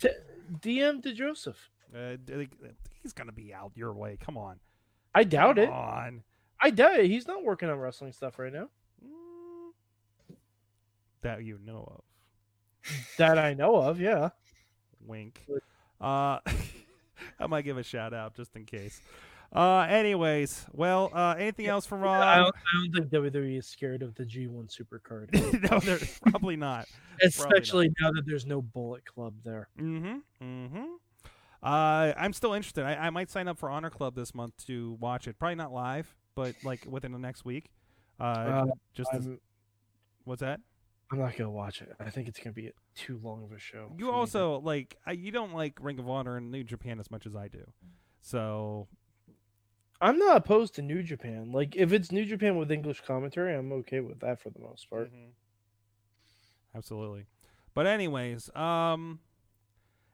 [0.00, 0.08] T-
[0.60, 1.70] DM to Joseph.
[1.94, 2.16] Uh,
[3.02, 4.16] he's gonna be out your way.
[4.20, 4.60] Come on.
[5.14, 5.70] I doubt Come it.
[5.70, 6.22] on.
[6.60, 7.06] I doubt it.
[7.06, 8.68] He's not working on wrestling stuff right now.
[9.04, 9.70] Mm.
[11.22, 12.02] That you know of.
[13.18, 14.00] That I know of.
[14.00, 14.30] Yeah.
[15.06, 15.44] Wink.
[16.00, 16.38] Uh,
[17.38, 19.00] I might give a shout out just in case.
[19.52, 22.36] Uh, anyways, well, uh, anything else from I Raw?
[22.36, 25.32] don't, I don't think WWE is scared of the G1 Supercard,
[25.70, 26.86] no, they're probably not.
[27.20, 29.68] especially now that there's no Bullet Club there.
[29.76, 30.18] Mm-hmm.
[30.40, 30.84] Mm-hmm.
[31.62, 32.84] Uh, I'm still interested.
[32.84, 35.36] I, I might sign up for Honor Club this month to watch it.
[35.36, 37.70] Probably not live, but like within the next week.
[38.20, 39.28] Uh, Uh, just as,
[40.24, 40.60] what's that?
[41.12, 41.92] I'm not gonna watch it.
[41.98, 43.88] I think it's gonna be too long of a show.
[43.88, 46.62] for me You to- also like I, you don't like Ring of Honor and New
[46.64, 47.64] Japan as much as I do.
[48.22, 48.86] So
[50.00, 51.50] I'm not opposed to New Japan.
[51.52, 54.88] Like if it's New Japan with English commentary, I'm okay with that for the most
[54.88, 55.12] part.
[55.12, 55.30] Mhm.
[56.74, 57.26] Absolutely.
[57.74, 59.20] But anyways, um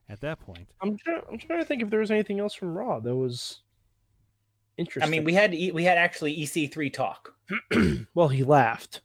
[0.09, 1.21] at that point, I'm trying.
[1.31, 3.61] I'm trying to think if there was anything else from Raw that was
[4.77, 5.07] interesting.
[5.07, 7.35] I mean, we had E- we had actually EC3 talk.
[8.15, 9.01] well, he laughed.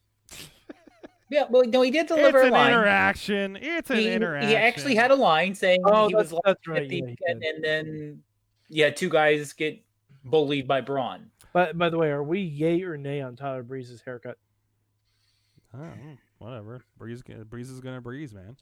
[1.32, 2.74] Yeah, well, no, he did deliver it's a an line.
[2.74, 3.56] interaction.
[3.56, 4.50] It's an he, interaction.
[4.50, 6.84] he actually had a line saying Oh, he was that's, right.
[6.84, 8.24] at the- yeah, he and, and then
[8.68, 9.82] yeah, two guys get
[10.26, 11.32] bullied by Braun.
[11.54, 14.38] But by the way, are we yay or nay on Tyler Breeze's haircut?
[15.74, 15.88] Oh,
[16.40, 16.84] whatever.
[16.98, 18.58] Breeze, breeze is gonna breeze, man.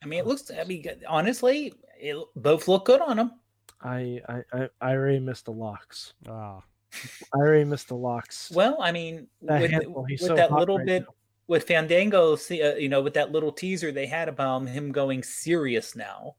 [0.00, 0.48] I mean, it looks.
[0.56, 3.32] I mean, honestly, it both look good on him.
[3.82, 6.12] I I I, I already missed the locks.
[6.28, 6.62] Ah,
[7.34, 8.50] I already missed the locks.
[8.54, 11.14] Well, I mean, That with, handle, with so that little right bit now.
[11.48, 15.22] With Fandango, see, uh, you know, with that little teaser they had about him going
[15.22, 16.36] serious now.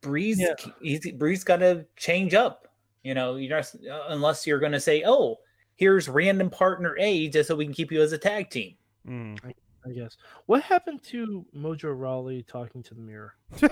[0.00, 0.54] Breeze, Yeah.
[0.82, 2.68] he's, Breeze got to change up.
[3.02, 5.38] You know, you're not, uh, unless you're going to say, "Oh,
[5.76, 9.38] here's random partner A, just so we can keep you as a tag team." Mm.
[9.86, 10.16] I guess.
[10.46, 13.34] What happened to Mojo Rawley talking to the mirror?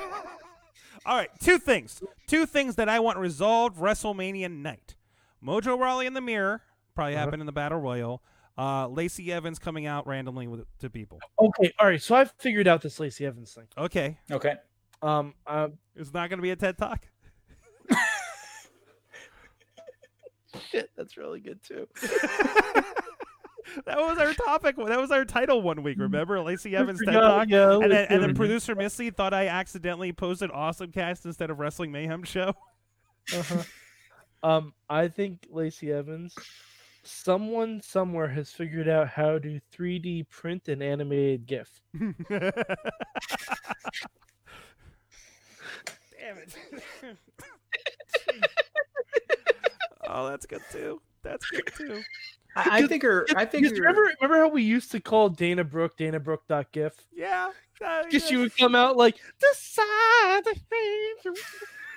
[1.07, 2.03] All right, two things.
[2.27, 4.95] Two things that I want resolved WrestleMania night.
[5.43, 6.63] Mojo Rawley in the mirror
[6.95, 7.25] probably Uh-huh.
[7.25, 8.23] happened in the Battle Royal.
[8.59, 11.19] Uh, Lacey Evans coming out randomly with to people.
[11.39, 12.03] Okay, all right.
[12.03, 13.67] So I've figured out this Lacey Evans thing.
[13.79, 14.55] Okay, Okay,
[15.01, 17.07] Um, uh, it's not going to be a TED Talk.
[20.71, 21.89] shit, that's really good too.
[23.87, 24.77] that was our topic.
[24.77, 25.99] That was our title one week.
[25.99, 27.49] Remember, Lacey Evans TED Yeah, Talk.
[27.49, 31.59] yeah, And then, and then producer Missy thought I accidentally posted Awesome Cast instead of
[31.59, 32.55] Wrestling Mayhem Show.
[33.35, 33.63] Uh-huh.
[34.43, 36.35] Um, I think Lacey Evans.
[37.05, 41.81] Someone somewhere has figured out how to 3D print an animated GIF.
[42.29, 42.53] Damn
[46.39, 46.57] it.
[50.09, 51.01] oh, that's good too.
[51.23, 52.03] That's good too.
[52.55, 53.27] I, I figure.
[53.35, 53.81] I think figure.
[53.83, 56.95] remember, remember how we used to call Dana Brooke Dana Brooke.gif?
[57.13, 57.51] Yeah.
[57.85, 61.33] uh, Because she would come out like the side of me,"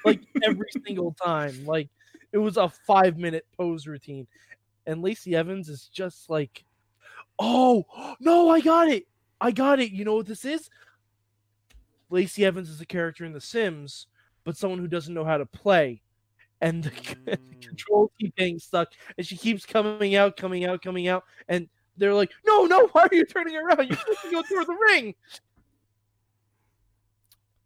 [0.05, 1.65] like every single time.
[1.65, 1.89] Like
[2.31, 4.27] it was a five minute pose routine.
[4.87, 6.63] And Lacey Evans is just like,
[7.39, 7.85] oh
[8.19, 9.07] no, I got it.
[9.41, 9.91] I got it.
[9.91, 10.69] You know what this is?
[12.09, 14.07] Lacey Evans is a character in The Sims,
[14.43, 16.01] but someone who doesn't know how to play.
[16.61, 16.89] And the,
[17.25, 17.61] the Mm.
[17.61, 21.67] controls keep getting stuck, and she keeps coming out, coming out, coming out, and
[21.97, 23.87] they're like, "No, no, why are you turning around?
[23.87, 25.15] You're supposed to go through the ring."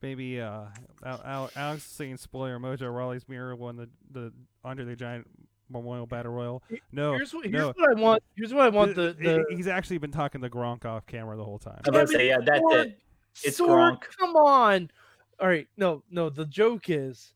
[0.01, 0.63] Maybe uh,
[1.05, 5.27] Al- Al- Alex is saying spoiler Mojo Rawley's mirror won the, the Andre the Giant
[5.69, 6.63] Memorial Battle Royal.
[6.91, 7.73] No, here's what, here's no.
[7.75, 8.23] what I want.
[8.36, 8.95] Here's what I want.
[8.95, 11.82] The, He- the He's actually been talking to Gronk off camera the whole time.
[11.86, 12.99] I'm about to say, yeah, that's Sorg, it.
[13.43, 14.03] It's Sorg, Gronk.
[14.19, 14.91] Come on.
[15.39, 15.67] All right.
[15.77, 16.29] No, no.
[16.29, 17.34] The joke is,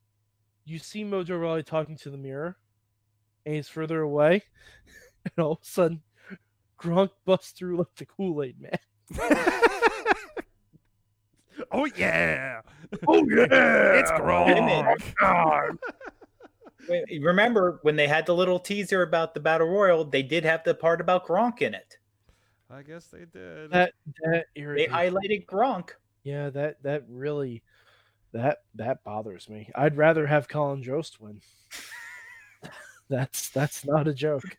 [0.66, 2.58] you see Mojo Rawley talking to the mirror,
[3.46, 4.44] and he's further away,
[5.26, 6.02] and all of a sudden,
[6.80, 8.78] Gronk busts through like the Kool Aid man.
[11.72, 12.62] oh yeah,
[13.08, 15.02] Oh yeah, it's Wait a minute.
[15.20, 15.78] Gronk.
[16.88, 20.04] Wait, Remember when they had the little teaser about the battle royal?
[20.04, 21.98] They did have the part about Gronk in it.
[22.70, 23.72] I guess they did.
[23.72, 23.94] That
[24.24, 25.92] that They highlighted Gronk.
[26.24, 27.62] Yeah, that that really
[28.32, 29.70] that that bothers me.
[29.76, 31.42] I'd rather have Colin Jost win.
[33.10, 34.44] that's that's not a joke.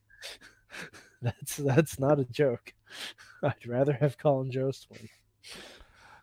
[1.23, 2.75] That's that's not a joke.
[3.43, 5.09] I'd rather have Colin Jost win.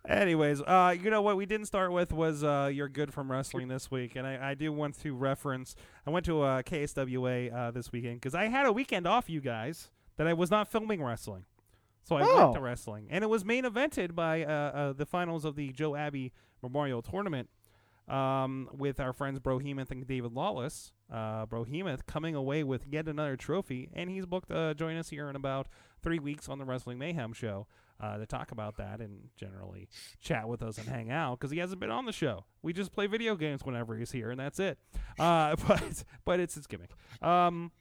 [0.08, 3.68] Anyways, uh, you know what we didn't start with was uh, you're good from wrestling
[3.68, 5.76] this week, and I, I do want to reference.
[6.08, 9.42] I went to uh, KSWA uh, this weekend because I had a weekend off, you
[9.42, 11.46] guys, that I was not filming wrestling,
[12.04, 12.44] so I Oh.
[12.46, 15.72] went to wrestling, and it was main evented by uh, uh, the finals of the
[15.72, 16.34] Joe Abbey
[16.64, 17.50] Memorial Tournament.
[18.08, 20.92] um, with our friends Brohemoth and David Lawless.
[21.10, 25.30] Uh, Brohemoth coming away with yet another trophy, and he's booked to join us here
[25.30, 25.68] in about
[26.02, 27.68] three weeks on the Wrestling Mayhem show
[28.02, 29.88] uh, to talk about that and generally
[30.20, 32.46] chat with us and hang out because he hasn't been on the show.
[32.64, 34.78] We just play video games whenever he's here, and that's it.
[35.20, 36.92] Uh, but but it's his gimmick.
[37.22, 37.72] Um,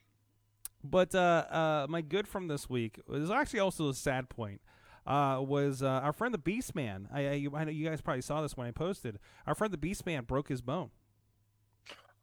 [0.85, 4.61] but uh, uh, my good from this week is actually also a sad point.
[5.07, 7.07] Uh, was uh, our friend the Beastman?
[7.13, 9.19] I, I, you- I know you guys probably saw this when I posted.
[9.47, 10.91] Our friend the Beast Man broke his bone.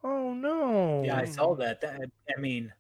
[0.04, 1.04] Oh no.
[1.04, 1.82] Yeah, I saw that.
[1.82, 2.00] that
[2.36, 2.72] I mean,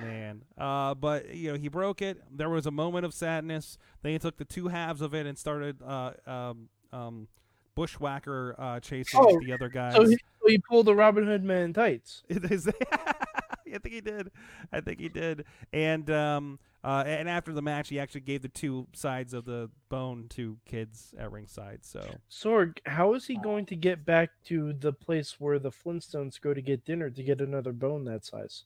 [0.00, 2.20] Man, uh, but you know he broke it.
[2.30, 3.78] There was a moment of sadness.
[4.02, 7.28] Then he took the two halves of it and started uh, um, um,
[7.74, 9.94] bushwhacker uh, chasing Oh, the other guys.
[9.94, 12.22] So he, so he pulled the Robin Hood man in tights.
[12.30, 14.30] I think he did.
[14.72, 15.44] I think he did.
[15.72, 19.70] And um, uh, and after the match, he actually gave the two sides of the
[19.88, 21.84] bone to kids at ringside.
[21.84, 26.40] So Sorg, how is he going to get back to the place where the Flintstones
[26.40, 28.64] go to get dinner to get another bone that size?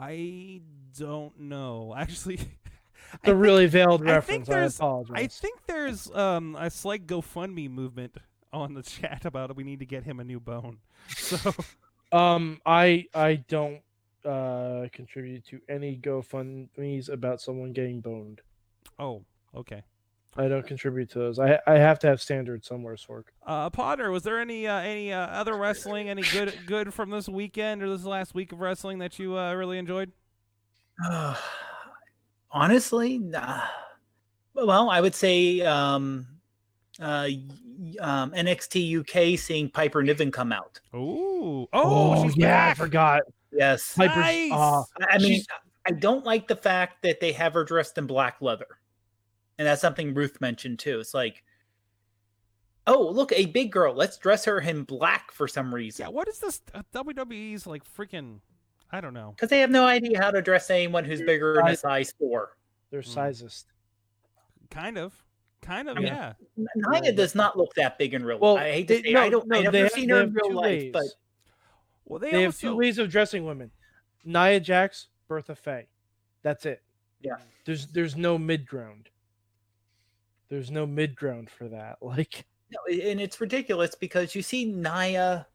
[0.00, 0.60] I
[0.98, 1.94] don't know.
[1.98, 2.38] Actually,
[3.24, 4.48] a really veiled I think reference.
[4.48, 5.16] I, there's- apologize.
[5.16, 8.16] I think there's um, a slight GoFundMe movement
[8.52, 9.56] on the chat about it.
[9.56, 10.78] we need to get him a new bone.
[11.16, 11.52] So
[12.12, 13.82] Um, I I don't
[14.24, 18.40] uh contribute to any GoFundmes about someone getting boned.
[18.98, 19.22] oh,
[19.54, 19.82] okay.
[20.36, 21.38] I don't contribute to those.
[21.38, 23.24] I I have to have standards somewhere, Sorg.
[23.44, 27.28] Uh, Podnar, was there any uh, any uh, other wrestling, any good good from this
[27.28, 30.12] weekend or this last week of wrestling that you uh, really enjoyed?
[32.52, 33.62] honestly, nah.
[34.54, 36.26] well, I would say um,
[37.00, 37.28] uh,
[38.00, 40.80] um, NXT UK seeing Piper Niven come out.
[40.94, 41.66] Ooh.
[41.72, 42.78] Oh, she's yeah, back.
[42.78, 43.22] I forgot.
[43.52, 44.16] Yes, Piper's.
[44.16, 44.52] Nice.
[44.52, 45.46] uh, I I mean, She's-
[45.86, 48.66] I don't like the fact that they have her dressed in black leather,
[49.60, 51.00] and that's something Ruth mentioned too.
[51.00, 51.44] It's like,
[52.86, 53.92] oh, look, a big girl.
[53.94, 56.06] Let's dress her in black for some reason.
[56.06, 58.38] Yeah, what is this uh, WWE's like freaking
[58.90, 59.32] I don't know.
[59.36, 62.56] Because they have no idea how to dress anyone who's bigger than a size four.
[62.90, 63.06] they're Mm.
[63.14, 63.66] sizest.
[64.70, 65.12] Kind of.
[65.62, 66.32] Kind of, I mean, yeah.
[66.74, 68.40] Nia does not look that big in real life.
[68.42, 69.46] Well, I hate to they- say, no, I don't.
[69.46, 70.90] no, I never they have- seen her in real two life, ways.
[70.92, 71.04] but
[72.06, 73.70] Well, they, They have also two ways of dressing women:
[74.24, 75.86] Nia Jax, Bertha Faye.
[76.42, 76.82] That's it.
[77.20, 77.34] Yeah.
[77.66, 79.10] There's there's no mid ground.
[80.50, 81.98] There's no mid ground for that.
[82.02, 85.46] Like No, and it's ridiculous because you see Nia,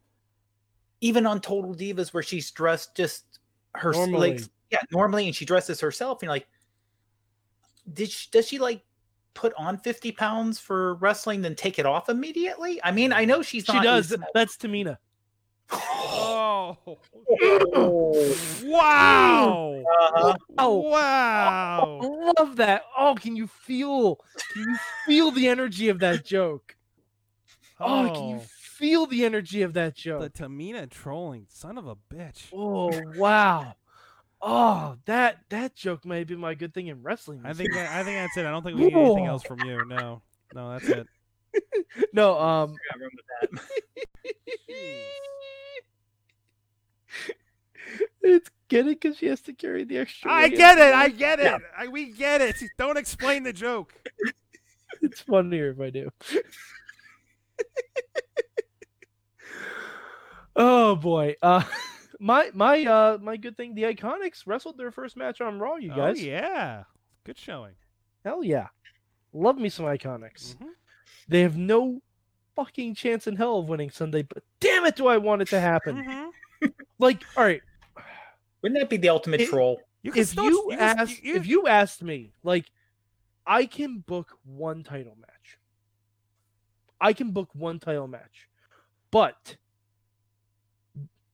[1.01, 3.39] even on Total Divas, where she's dressed just
[3.75, 4.31] her Normally.
[4.31, 6.19] like yeah normally, and she dresses herself.
[6.19, 6.47] And you're like,
[7.93, 8.83] did she, does she like
[9.33, 12.79] put on fifty pounds for wrestling, then take it off immediately?
[12.83, 14.15] I mean, I know she's she does.
[14.33, 14.97] That's Tamina.
[16.65, 16.97] Oh.
[17.77, 19.83] Oh, Wow.
[19.83, 20.33] uh-huh.
[20.57, 21.99] Oh, Wow.
[22.01, 22.05] I
[22.37, 22.83] love that.
[22.97, 24.19] Oh, can you feel?
[24.51, 26.75] Can you feel the energy of that joke?
[27.79, 30.21] Oh, can you feel the energy of that joke?
[30.21, 30.29] the?
[30.29, 32.51] Tamina trolling son of a bitch.
[32.53, 33.75] Oh wow.
[34.41, 37.41] Oh, that that joke may be my good thing in wrestling.
[37.43, 37.83] I think year.
[37.83, 38.45] that, I think that's it.
[38.45, 39.83] I don't think we need anything else from you.
[39.85, 40.21] No.
[40.53, 41.07] No, that's it.
[42.13, 42.39] no.
[42.39, 43.61] Um, I remember that.
[48.25, 50.31] it's get it because she has to carry the extra.
[50.31, 50.93] I get it.
[50.93, 51.45] I get it.
[51.45, 51.57] Yeah.
[51.77, 52.55] I, we get it.
[52.77, 53.93] Don't explain the joke.
[55.01, 56.09] It's funnier if I do.
[60.55, 61.35] oh boy.
[61.41, 61.63] Uh
[62.19, 65.89] my my uh my good thing, the Iconics wrestled their first match on Raw, you
[65.89, 66.17] guys.
[66.19, 66.83] Oh, yeah.
[67.23, 67.73] Good showing.
[68.23, 68.67] Hell yeah.
[69.33, 70.55] Love me some Iconics.
[70.55, 70.69] Mhm.
[71.27, 72.01] They have no
[72.55, 75.59] fucking chance in hell of winning Sunday, but damn it do I want it to
[75.59, 76.31] happen.
[76.61, 76.73] Mhm.
[76.99, 77.61] like, all right,
[78.65, 79.79] Wouldn't that be the ultimate It- troll?
[80.01, 82.71] You if still- you can- asked if you asked me, like
[83.45, 85.59] I can book one title match.
[86.99, 88.49] I can book one title match.
[89.11, 89.57] But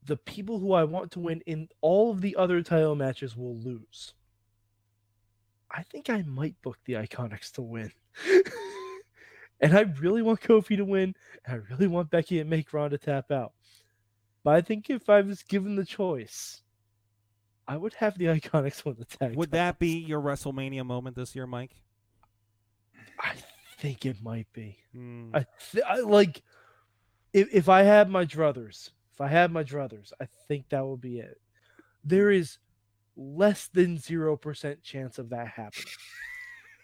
[0.04, 3.56] the people who I want to win in all of the other title matches will
[3.56, 4.14] lose.
[5.70, 7.94] I think I might book the Iconics to win.
[9.62, 11.16] and I really want Kofi to win.
[11.46, 13.54] And I really want Becky and make Ronda tap out.
[14.44, 16.61] But I think if I was given the choice,
[17.68, 19.36] I would have the Iconics win the tag.
[19.36, 21.76] Would that be your WrestleMania moment this year, Mike?
[23.20, 23.34] I
[23.80, 24.78] think it might be.
[24.96, 25.30] Mm.
[25.34, 26.42] I, th- I like
[27.34, 31.02] if if I had my druthers, if I had my druthers, I think that would
[31.02, 31.40] be it.
[32.04, 32.58] There is
[33.16, 35.94] less than zero percent chance of that happening.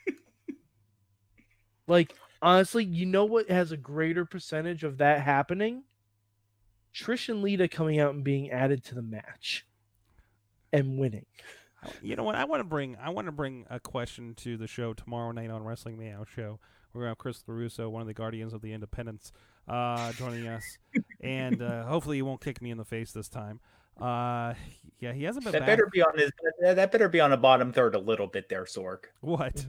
[1.88, 5.84] like honestly, you know what has a greater percentage of that happening?
[6.94, 9.66] Trish and Lita coming out and being added to the match
[10.74, 11.26] and winning.
[12.02, 12.36] You know what?
[12.36, 15.50] I want to bring I want to bring a question to the show tomorrow night
[15.50, 16.60] on Wrestling Meow Show
[16.98, 19.32] we're gonna have Chris LaRusso, one of the Guardians of the Independence,
[19.68, 20.64] uh, joining us,
[21.22, 23.60] and uh, hopefully he won't kick me in the face this time.
[24.00, 24.54] Uh,
[25.00, 25.68] yeah, he hasn't been That back.
[25.68, 26.32] better be on his.
[26.62, 29.06] That that better be on a bottom third a little bit there, Sorg.
[29.22, 29.68] What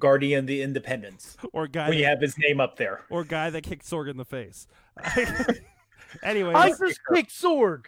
[0.00, 1.36] Guardian the Independence.
[1.52, 3.02] or guy When you have his name up there.
[3.08, 4.66] or guy that kicked Sorg in the face.
[6.22, 7.86] anyway, I just kicked Sorg.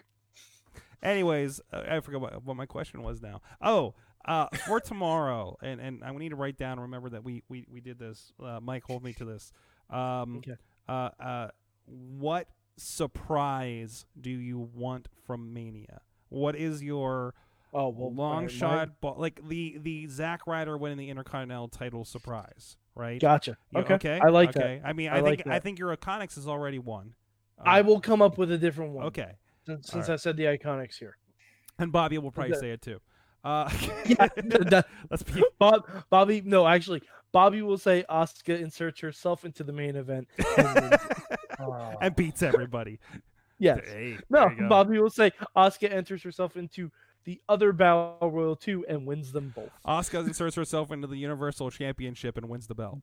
[1.02, 3.40] Anyways, uh, I forgot what, what my question was now.
[3.60, 3.94] Oh,
[4.24, 6.80] uh, for tomorrow, and, and I need to write down.
[6.80, 8.32] Remember that we we, we did this.
[8.42, 9.52] Uh, Mike, hold me to this.
[9.90, 10.56] Um, Okay.
[10.88, 11.48] uh, uh,
[11.86, 16.00] what surprise do you want from Mania?
[16.28, 17.34] What is your
[17.74, 22.76] Oh well, long shot, ball, like the the Zack Ryder winning the Intercontinental title surprise,
[22.94, 23.20] right?
[23.20, 23.56] Gotcha.
[23.70, 24.18] You- Okay.
[24.22, 24.80] I like okay.
[24.84, 27.14] I mean, I, I think like I think your Iconics has already won.
[27.58, 27.66] that.
[27.68, 29.06] I Um, will come up with a different one.
[29.06, 29.32] Okay,
[29.68, 30.10] Since, since Alright.
[30.10, 31.16] I said the iconics here.
[31.78, 32.60] and Bobby will probably Okay.
[32.60, 32.98] say it too.
[33.44, 33.68] Uh,
[34.06, 37.02] Yeah, that- let's be Bob, Bobby, no, actually,
[37.32, 40.26] Bobby will say Asuka inserts herself into the main event.
[40.56, 40.96] And.
[41.60, 41.92] Oh.
[42.00, 42.98] and beats everybody.
[43.58, 43.80] yes.
[43.86, 44.68] Hey, No, there you go.
[44.68, 46.90] Bobby will say Asuka enters herself into
[47.24, 49.68] the other Battle Royal 2 and wins them both.
[49.86, 53.00] Asuka inserts herself into the Universal Championship and wins the belt.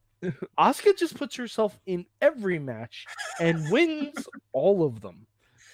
[0.57, 3.05] Asuka just puts herself in every match
[3.39, 5.27] and wins all of them.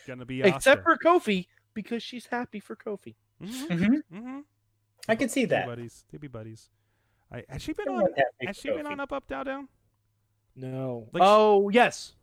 [0.08, 3.16] Gonna be Except for Kofi, because she's happy for Kofi.
[3.42, 4.18] mm-hmm, Mm-hmm.
[4.18, 4.40] mm-hmm.
[5.10, 5.66] I can see They be that.
[5.68, 6.04] buddies.
[6.12, 6.70] They be buddies.
[7.32, 8.02] I, has she been I on?
[8.02, 9.68] want that big Has she been on up, up, down, down?
[10.56, 11.08] No.
[11.14, 12.14] Like- oh, yes.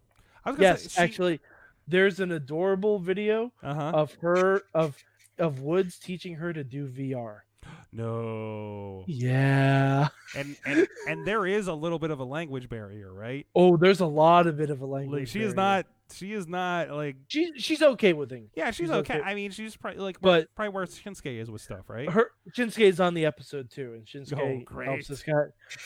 [0.45, 1.41] I was gonna Yes, say, she, actually,
[1.89, 3.91] there's an adorable video Uh huh.
[3.95, 4.97] of her of
[5.39, 7.41] of Woods teaching her to do VR.
[7.93, 9.05] no.
[9.07, 10.09] Yeah.
[10.37, 13.47] And and and there is a little bit of a language barrier, right?
[13.55, 15.21] Oh, there's a lot of bit of a language.
[15.23, 15.87] Like she is not.
[16.11, 17.17] She is not like.
[17.29, 18.51] She she's okay with things.
[18.55, 19.19] Yeah, she's, She's okay.
[19.19, 19.23] okay.
[19.25, 22.09] I mean, she's probably like, But- probably where Shinsuke is with stuff, right?
[22.11, 24.89] Her Shinsuke is on the episode too, and Shinsuke Oh, great.
[24.89, 25.33] helps this guy.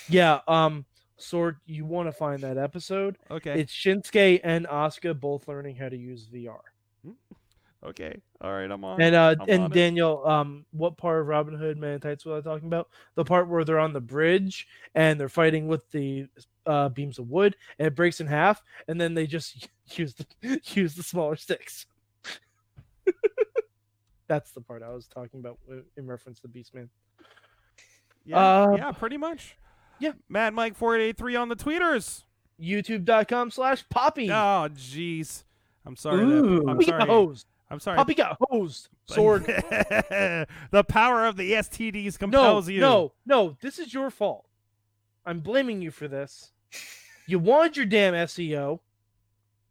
[0.08, 0.40] Yeah.
[0.46, 0.84] Um.
[1.18, 3.16] Sorg, you want to find that episode?
[3.30, 3.60] Okay.
[3.60, 6.58] It's Shinsuke and Asuka both learning how to use VR.
[7.84, 8.20] Okay.
[8.40, 8.70] All right.
[8.70, 9.00] I'm on.
[9.00, 9.70] And uh, I'm and on.
[9.70, 12.88] Daniel, um, what part of Robin Hood Man in Tights was I talking about?
[13.14, 16.26] The part where they're on the bridge and they're fighting with the
[16.66, 20.60] uh, beams of wood, and it breaks in half, and then they just use the
[20.74, 21.86] use the smaller sticks.
[24.28, 25.58] That's the part I was talking about
[25.96, 26.88] in reference to Beastman.
[28.24, 28.36] Yeah.
[28.36, 28.92] uh, yeah.
[28.92, 29.56] Pretty much.
[29.98, 30.12] yeah.
[30.28, 32.24] Mad Mike four eight eight three on the tweeters.
[32.60, 34.30] YouTube.com slash Poppy.
[34.30, 35.42] Oh, jeez.
[35.84, 36.22] I'm sorry.
[36.22, 36.60] Ooh.
[36.60, 37.06] That, I'm sorry.
[37.06, 37.46] hosed.
[37.72, 37.96] I'm sorry.
[37.96, 38.88] Poppy got hosed.
[39.08, 39.46] Sorg.
[40.70, 42.80] the power of the STDs No, compels you.
[42.80, 43.56] no, no.
[43.62, 44.46] This is your fault.
[45.24, 46.52] I'm blaming you for this.
[47.26, 48.80] You wanted your damn SEO.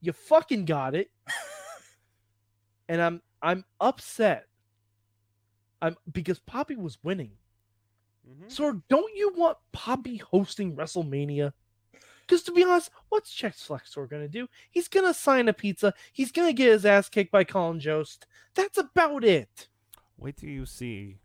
[0.02, 1.12] You fucking got it.
[2.90, 4.48] and I'm I'm upset.
[5.82, 7.32] I'm because Poppy was winning.
[8.28, 8.52] Mhm.
[8.52, 11.54] So don't you want Poppy hosting WrestleMania?
[12.22, 14.48] Because to be honest, what's Chest Flexor gonna do?
[14.70, 15.94] He's gonna sign a pizza.
[16.12, 18.28] He's gonna get his ass kicked by Colin Jost.
[18.56, 19.68] That's about it.
[20.18, 21.18] Wait till you see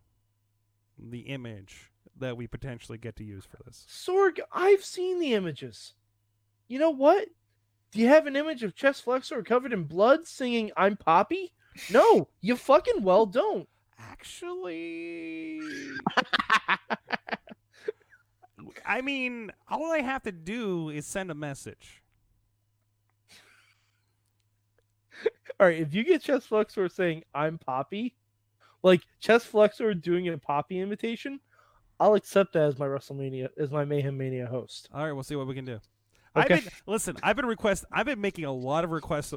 [0.97, 3.85] the image that we potentially get to use for this.
[3.89, 5.93] Sorg, I've seen the images.
[6.67, 7.27] You know what?
[7.91, 11.53] Do you have an image of Chest Flexor covered in blood singing I'm Poppy?
[11.91, 13.67] No, you fucking well don't.
[13.99, 15.59] Actually,
[18.87, 22.01] I mean, all I have to do is send a message.
[25.59, 28.15] All right, if you get Chest Flexor saying I'm Poppy,
[28.83, 31.41] like Chest Flexor doing a Poppy imitation,
[31.99, 34.87] I'll accept that as my WrestleMania, as my Mayhem Mania host.
[34.93, 35.79] All right, we'll see what we can do.
[36.35, 36.55] Okay.
[36.55, 37.17] I've been listen.
[37.23, 37.85] I've been request.
[37.91, 39.33] I've been making a lot of requests,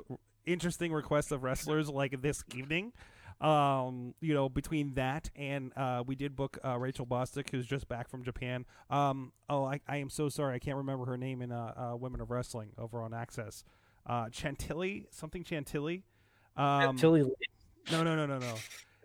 [0.46, 2.92] interesting requests of wrestlers like this evening.
[3.40, 7.88] Um, you know, between that and uh, we did book uh, Rachel Bostic, who's just
[7.88, 8.66] back from Japan.
[8.90, 11.96] Um, oh, I, I am so sorry, I can't remember her name in uh, uh,
[11.96, 13.64] Women of Wrestling over on Access.
[14.06, 16.04] Uh, Chantilly, something Chantilly.
[16.56, 17.22] Um, Tilly
[17.90, 18.54] no, no, no, no, no.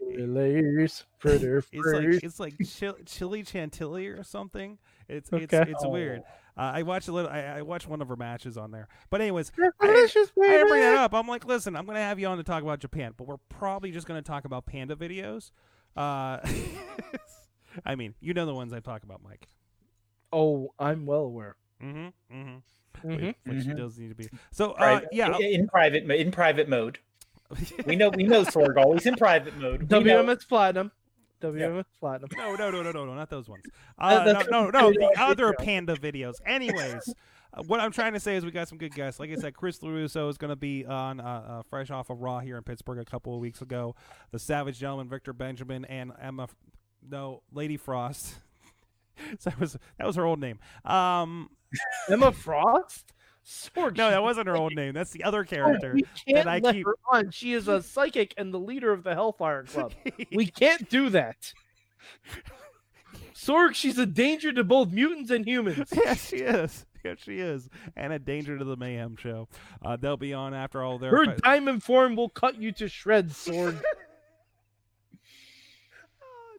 [0.02, 4.78] Lace, pretty It's like it's like chil- chili chantilly or something.
[5.08, 5.44] It's Okay.
[5.44, 6.24] it's it's weird.
[6.58, 7.30] Uh, I watched a little.
[7.30, 8.88] I, I watched one of her matches on there.
[9.10, 9.52] But anyways,
[9.82, 11.14] Delicious, I didn't bring that up.
[11.14, 13.92] I'm like, listen, I'm gonna have you on to talk about Japan, but we're probably
[13.92, 15.52] just gonna talk about panda videos.
[15.98, 16.40] Uh,
[17.86, 19.48] I mean, you know the ones I talk about, Mike.
[20.32, 21.56] Oh, I'm well aware.
[21.84, 22.36] Mm-hmm.
[22.36, 23.10] Mm-hmm.
[23.10, 23.36] Mhm.
[23.46, 23.78] Which Mhm.
[23.78, 24.30] does need to be.
[24.52, 25.38] So, uh, yeah.
[25.38, 27.00] in private in private mode.
[27.86, 29.84] We know we know Sorg always in private mode.
[29.92, 30.24] We know.
[30.24, 30.92] WMS Platinum.
[31.42, 32.30] WMS Platinum.
[32.38, 33.64] No, no, no, no, no, no, not those ones.
[33.98, 36.34] Uh, Uh, no, no, no, the other panda videos.
[36.46, 37.14] Anyways,
[37.54, 39.20] uh, what I'm trying to say is we got some good guests.
[39.22, 42.22] Like I said, Chris LaRusso is going to be on uh, uh, fresh off of
[42.22, 43.96] Raw here in Pittsburgh a couple of weeks ago.
[44.32, 46.50] The Savage Gentleman, Victor Benjamin, and Emma,
[47.10, 48.36] no, Lady Frost.
[49.40, 50.60] so that was that was her old name.
[50.84, 51.50] Um,
[52.10, 53.14] Emma Frost.
[53.46, 54.94] Sorg, No, that wasn't her own name.
[54.94, 55.94] That's the other character.
[55.94, 57.30] We can't that I let keep- her on.
[57.32, 59.94] She is a psychic and the leader of the Hellfire Club.
[60.34, 61.54] we can't do that.
[63.36, 65.90] Sorg, she's a danger to both mutants and humans.
[66.06, 66.86] yeah, she is.
[67.04, 67.70] Yeah, she is.
[67.96, 69.48] And a danger to the Mayhem show.
[69.84, 71.12] Uh, they'll be on after all their.
[71.12, 73.80] Her diamond form will cut you to shreds, Sorg.
[76.24, 76.58] Oh,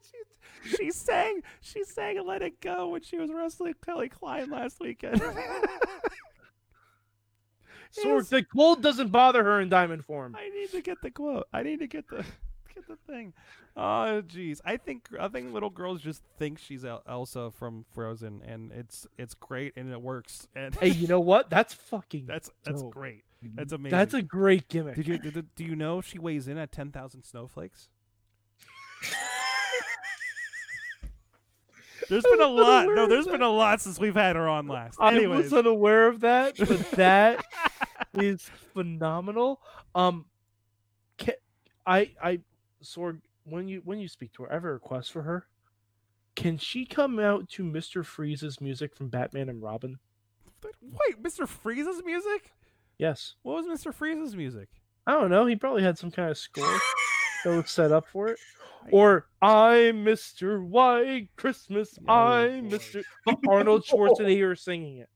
[0.62, 1.40] she, she sang.
[1.60, 5.20] She sang "Let It Go" when she was wrestling Kelly Klein last weekend.
[8.04, 10.36] Sorg, the cold doesn't bother her in diamond form.
[10.36, 11.46] I need to get the quote.
[11.52, 12.24] I need to get the
[12.74, 13.32] get the thing.
[13.76, 14.60] Oh, jeez.
[14.64, 19.06] I think I think little girls just think she's El- Elsa from Frozen, and it's
[19.18, 20.48] it's great and it works.
[20.56, 21.50] And Hey, you know what?
[21.50, 22.24] That's fucking.
[22.28, 22.92] that's that's dope.
[22.92, 23.24] great.
[23.42, 23.96] That's amazing.
[23.96, 24.96] That's a great gimmick.
[24.96, 27.88] Did you did, do you know she weighs in at ten thousand snowflakes?
[32.08, 32.86] There's been a lot.
[32.88, 34.96] No, there's been a lot since we've had her on last.
[35.00, 37.44] I Anyways, was unaware of that, but that
[38.16, 38.42] is
[38.72, 39.60] phenomenal.
[39.94, 40.26] Um,
[41.18, 41.32] ca
[41.86, 42.40] I I
[42.82, 45.46] Sorg, when you when you speak to her, I have a request for her.
[46.34, 49.98] Can she come out to Mister Freeze's music from Batman and Robin?
[50.82, 51.46] wait, Mr.
[51.46, 52.52] Freeze's music?
[52.98, 53.34] Yes.
[53.42, 53.94] What was Mr.
[53.94, 54.68] Freeze's music?
[55.06, 55.46] I don't know.
[55.46, 56.64] He probably had some kind of score
[57.44, 58.38] that was set up for it.
[58.90, 60.64] Or I'm Mr.
[60.64, 61.98] White Christmas.
[62.08, 62.70] I'm.
[62.70, 63.02] Mr.
[63.48, 65.08] Arnold Schwarzenegger singing it.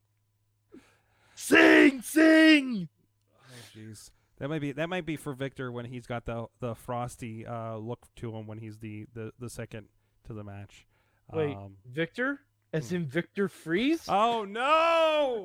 [1.41, 2.89] Sing, sing.
[3.35, 4.11] Oh, jeez.
[4.39, 7.77] That might be that might be for Victor when he's got the the frosty uh,
[7.77, 9.87] look to him when he's the, the, the second
[10.27, 10.87] to the match.
[11.33, 12.41] Wait, Um, Victor?
[12.75, 12.97] As hmm.
[12.97, 14.05] in Victor Freeze?
[14.09, 15.45] oh no!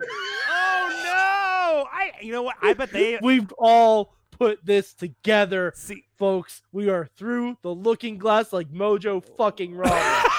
[0.50, 1.88] Oh no!
[1.91, 2.58] I you know what?
[2.62, 6.04] I bet they We've all put this together, see.
[6.18, 6.62] folks.
[6.74, 10.24] We are through the looking glass like Mojo fucking Raw.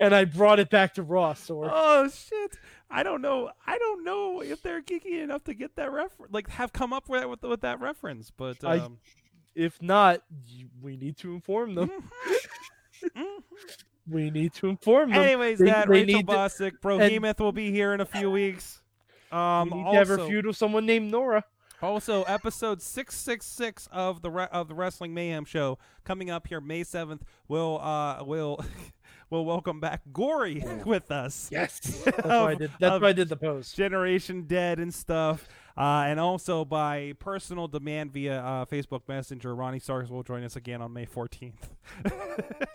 [0.00, 1.70] and I brought it back to Raw, Sorg.
[1.72, 2.56] Oh shit!
[2.90, 3.50] I don't know.
[3.66, 7.08] I don't know if they're geeky enough to get that reference, like have come up
[7.08, 8.30] with with, with that reference.
[8.36, 8.98] But I- um,
[9.54, 10.22] If not,
[10.80, 11.90] we need to inform them.
[13.04, 13.42] mhm.
[14.08, 15.22] We need to inform them.
[15.22, 18.30] anyways, They- that they Rachel need to- Bostic, Brohemoth will be here in a few
[18.30, 18.80] weeks.
[19.30, 21.44] Um, we need to have a also- feud with someone named Nora.
[21.82, 26.46] Also, episode six six six of the re- of the Wrestling Mayhem show coming up
[26.48, 27.24] here May seventh.
[27.48, 28.62] Will uh will
[29.30, 31.48] will welcome back Gory with us.
[31.50, 32.70] Yes, that's why I did.
[32.78, 33.76] That's why I did the post.
[33.76, 35.48] Generation Dead and stuff.
[35.76, 40.56] Uh, and also by personal demand via uh, Facebook Messenger, Ronnie Stars will join us
[40.56, 41.54] again on May 14th.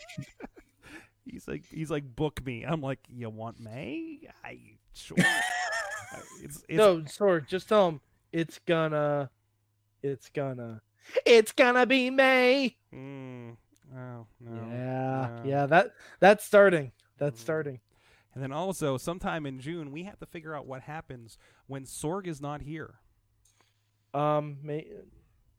[1.25, 2.63] he's like, he's like, book me.
[2.63, 4.21] I'm like, you want May?
[4.43, 4.59] I
[4.93, 5.17] sure.
[6.41, 8.01] It's, it's, no, Sorg, just tell him
[8.31, 9.29] it's gonna,
[10.01, 10.81] it's gonna,
[11.25, 12.77] it's gonna be May.
[12.93, 13.57] Mm,
[13.93, 14.51] oh no.
[14.69, 15.41] yeah, no.
[15.49, 15.65] yeah.
[15.65, 16.91] That that's starting.
[17.17, 17.43] That's Mm.
[17.43, 17.79] starting.
[18.33, 22.27] And then also, sometime in June, we have to figure out what happens when Sorg
[22.27, 22.95] is not here.
[24.13, 24.88] Um, May,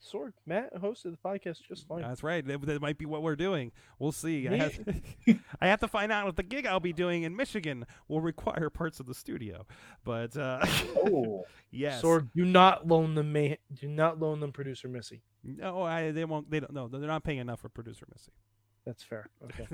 [0.03, 2.03] Sorg Matt hosted the podcast just fine.
[2.03, 2.47] That's right.
[2.47, 3.72] That, that might be what we're doing.
[3.99, 4.47] We'll see.
[4.47, 4.79] I have,
[5.61, 8.68] I have to find out if the gig I'll be doing in Michigan will require
[8.68, 9.66] parts of the studio.
[10.05, 10.61] But uh,
[10.97, 13.33] Oh, yes, Sorg, do not loan them.
[13.33, 15.22] May, do not loan them producer Missy.
[15.47, 16.51] No, I, they won't.
[16.51, 16.72] They don't.
[16.72, 18.32] No, they're not paying enough for producer Missy.
[18.84, 19.28] That's fair.
[19.44, 19.66] Okay.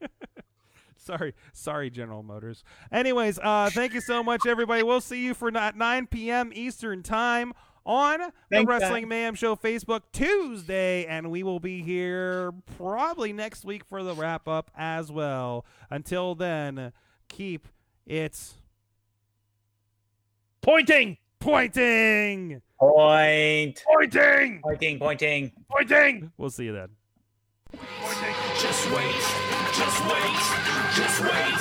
[0.96, 2.62] sorry, sorry, General Motors.
[2.92, 4.82] Anyways, uh, thank you so much, everybody.
[4.82, 6.50] We'll see you for not 9 p.m.
[6.54, 7.52] Eastern time
[7.86, 9.08] on the Wrestling guys.
[9.08, 14.46] Mayhem Show Facebook Tuesday, and we will be here probably next week for the wrap
[14.46, 15.64] up as well.
[15.88, 16.92] Until then,
[17.28, 17.66] keep
[18.06, 18.52] it
[20.60, 21.16] Pointing.
[21.38, 25.52] pointing, point, pointing, pointing, pointing.
[25.70, 26.32] pointing.
[26.38, 26.88] We'll see you then.
[28.60, 29.14] Just wait,
[29.76, 30.40] just wait,
[30.96, 31.60] just wait,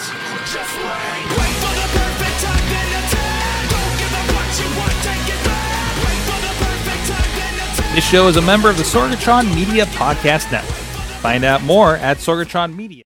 [0.50, 1.24] just wait.
[1.38, 3.70] Wait for the perfect time, then attack.
[3.70, 5.96] Don't give up what you want, take it back.
[6.04, 7.96] Wait for the perfect time, then attack.
[7.96, 10.76] This show is a member of the Sorgatron Media Podcast Network.
[11.22, 13.04] Find out more at Sorgatron Media.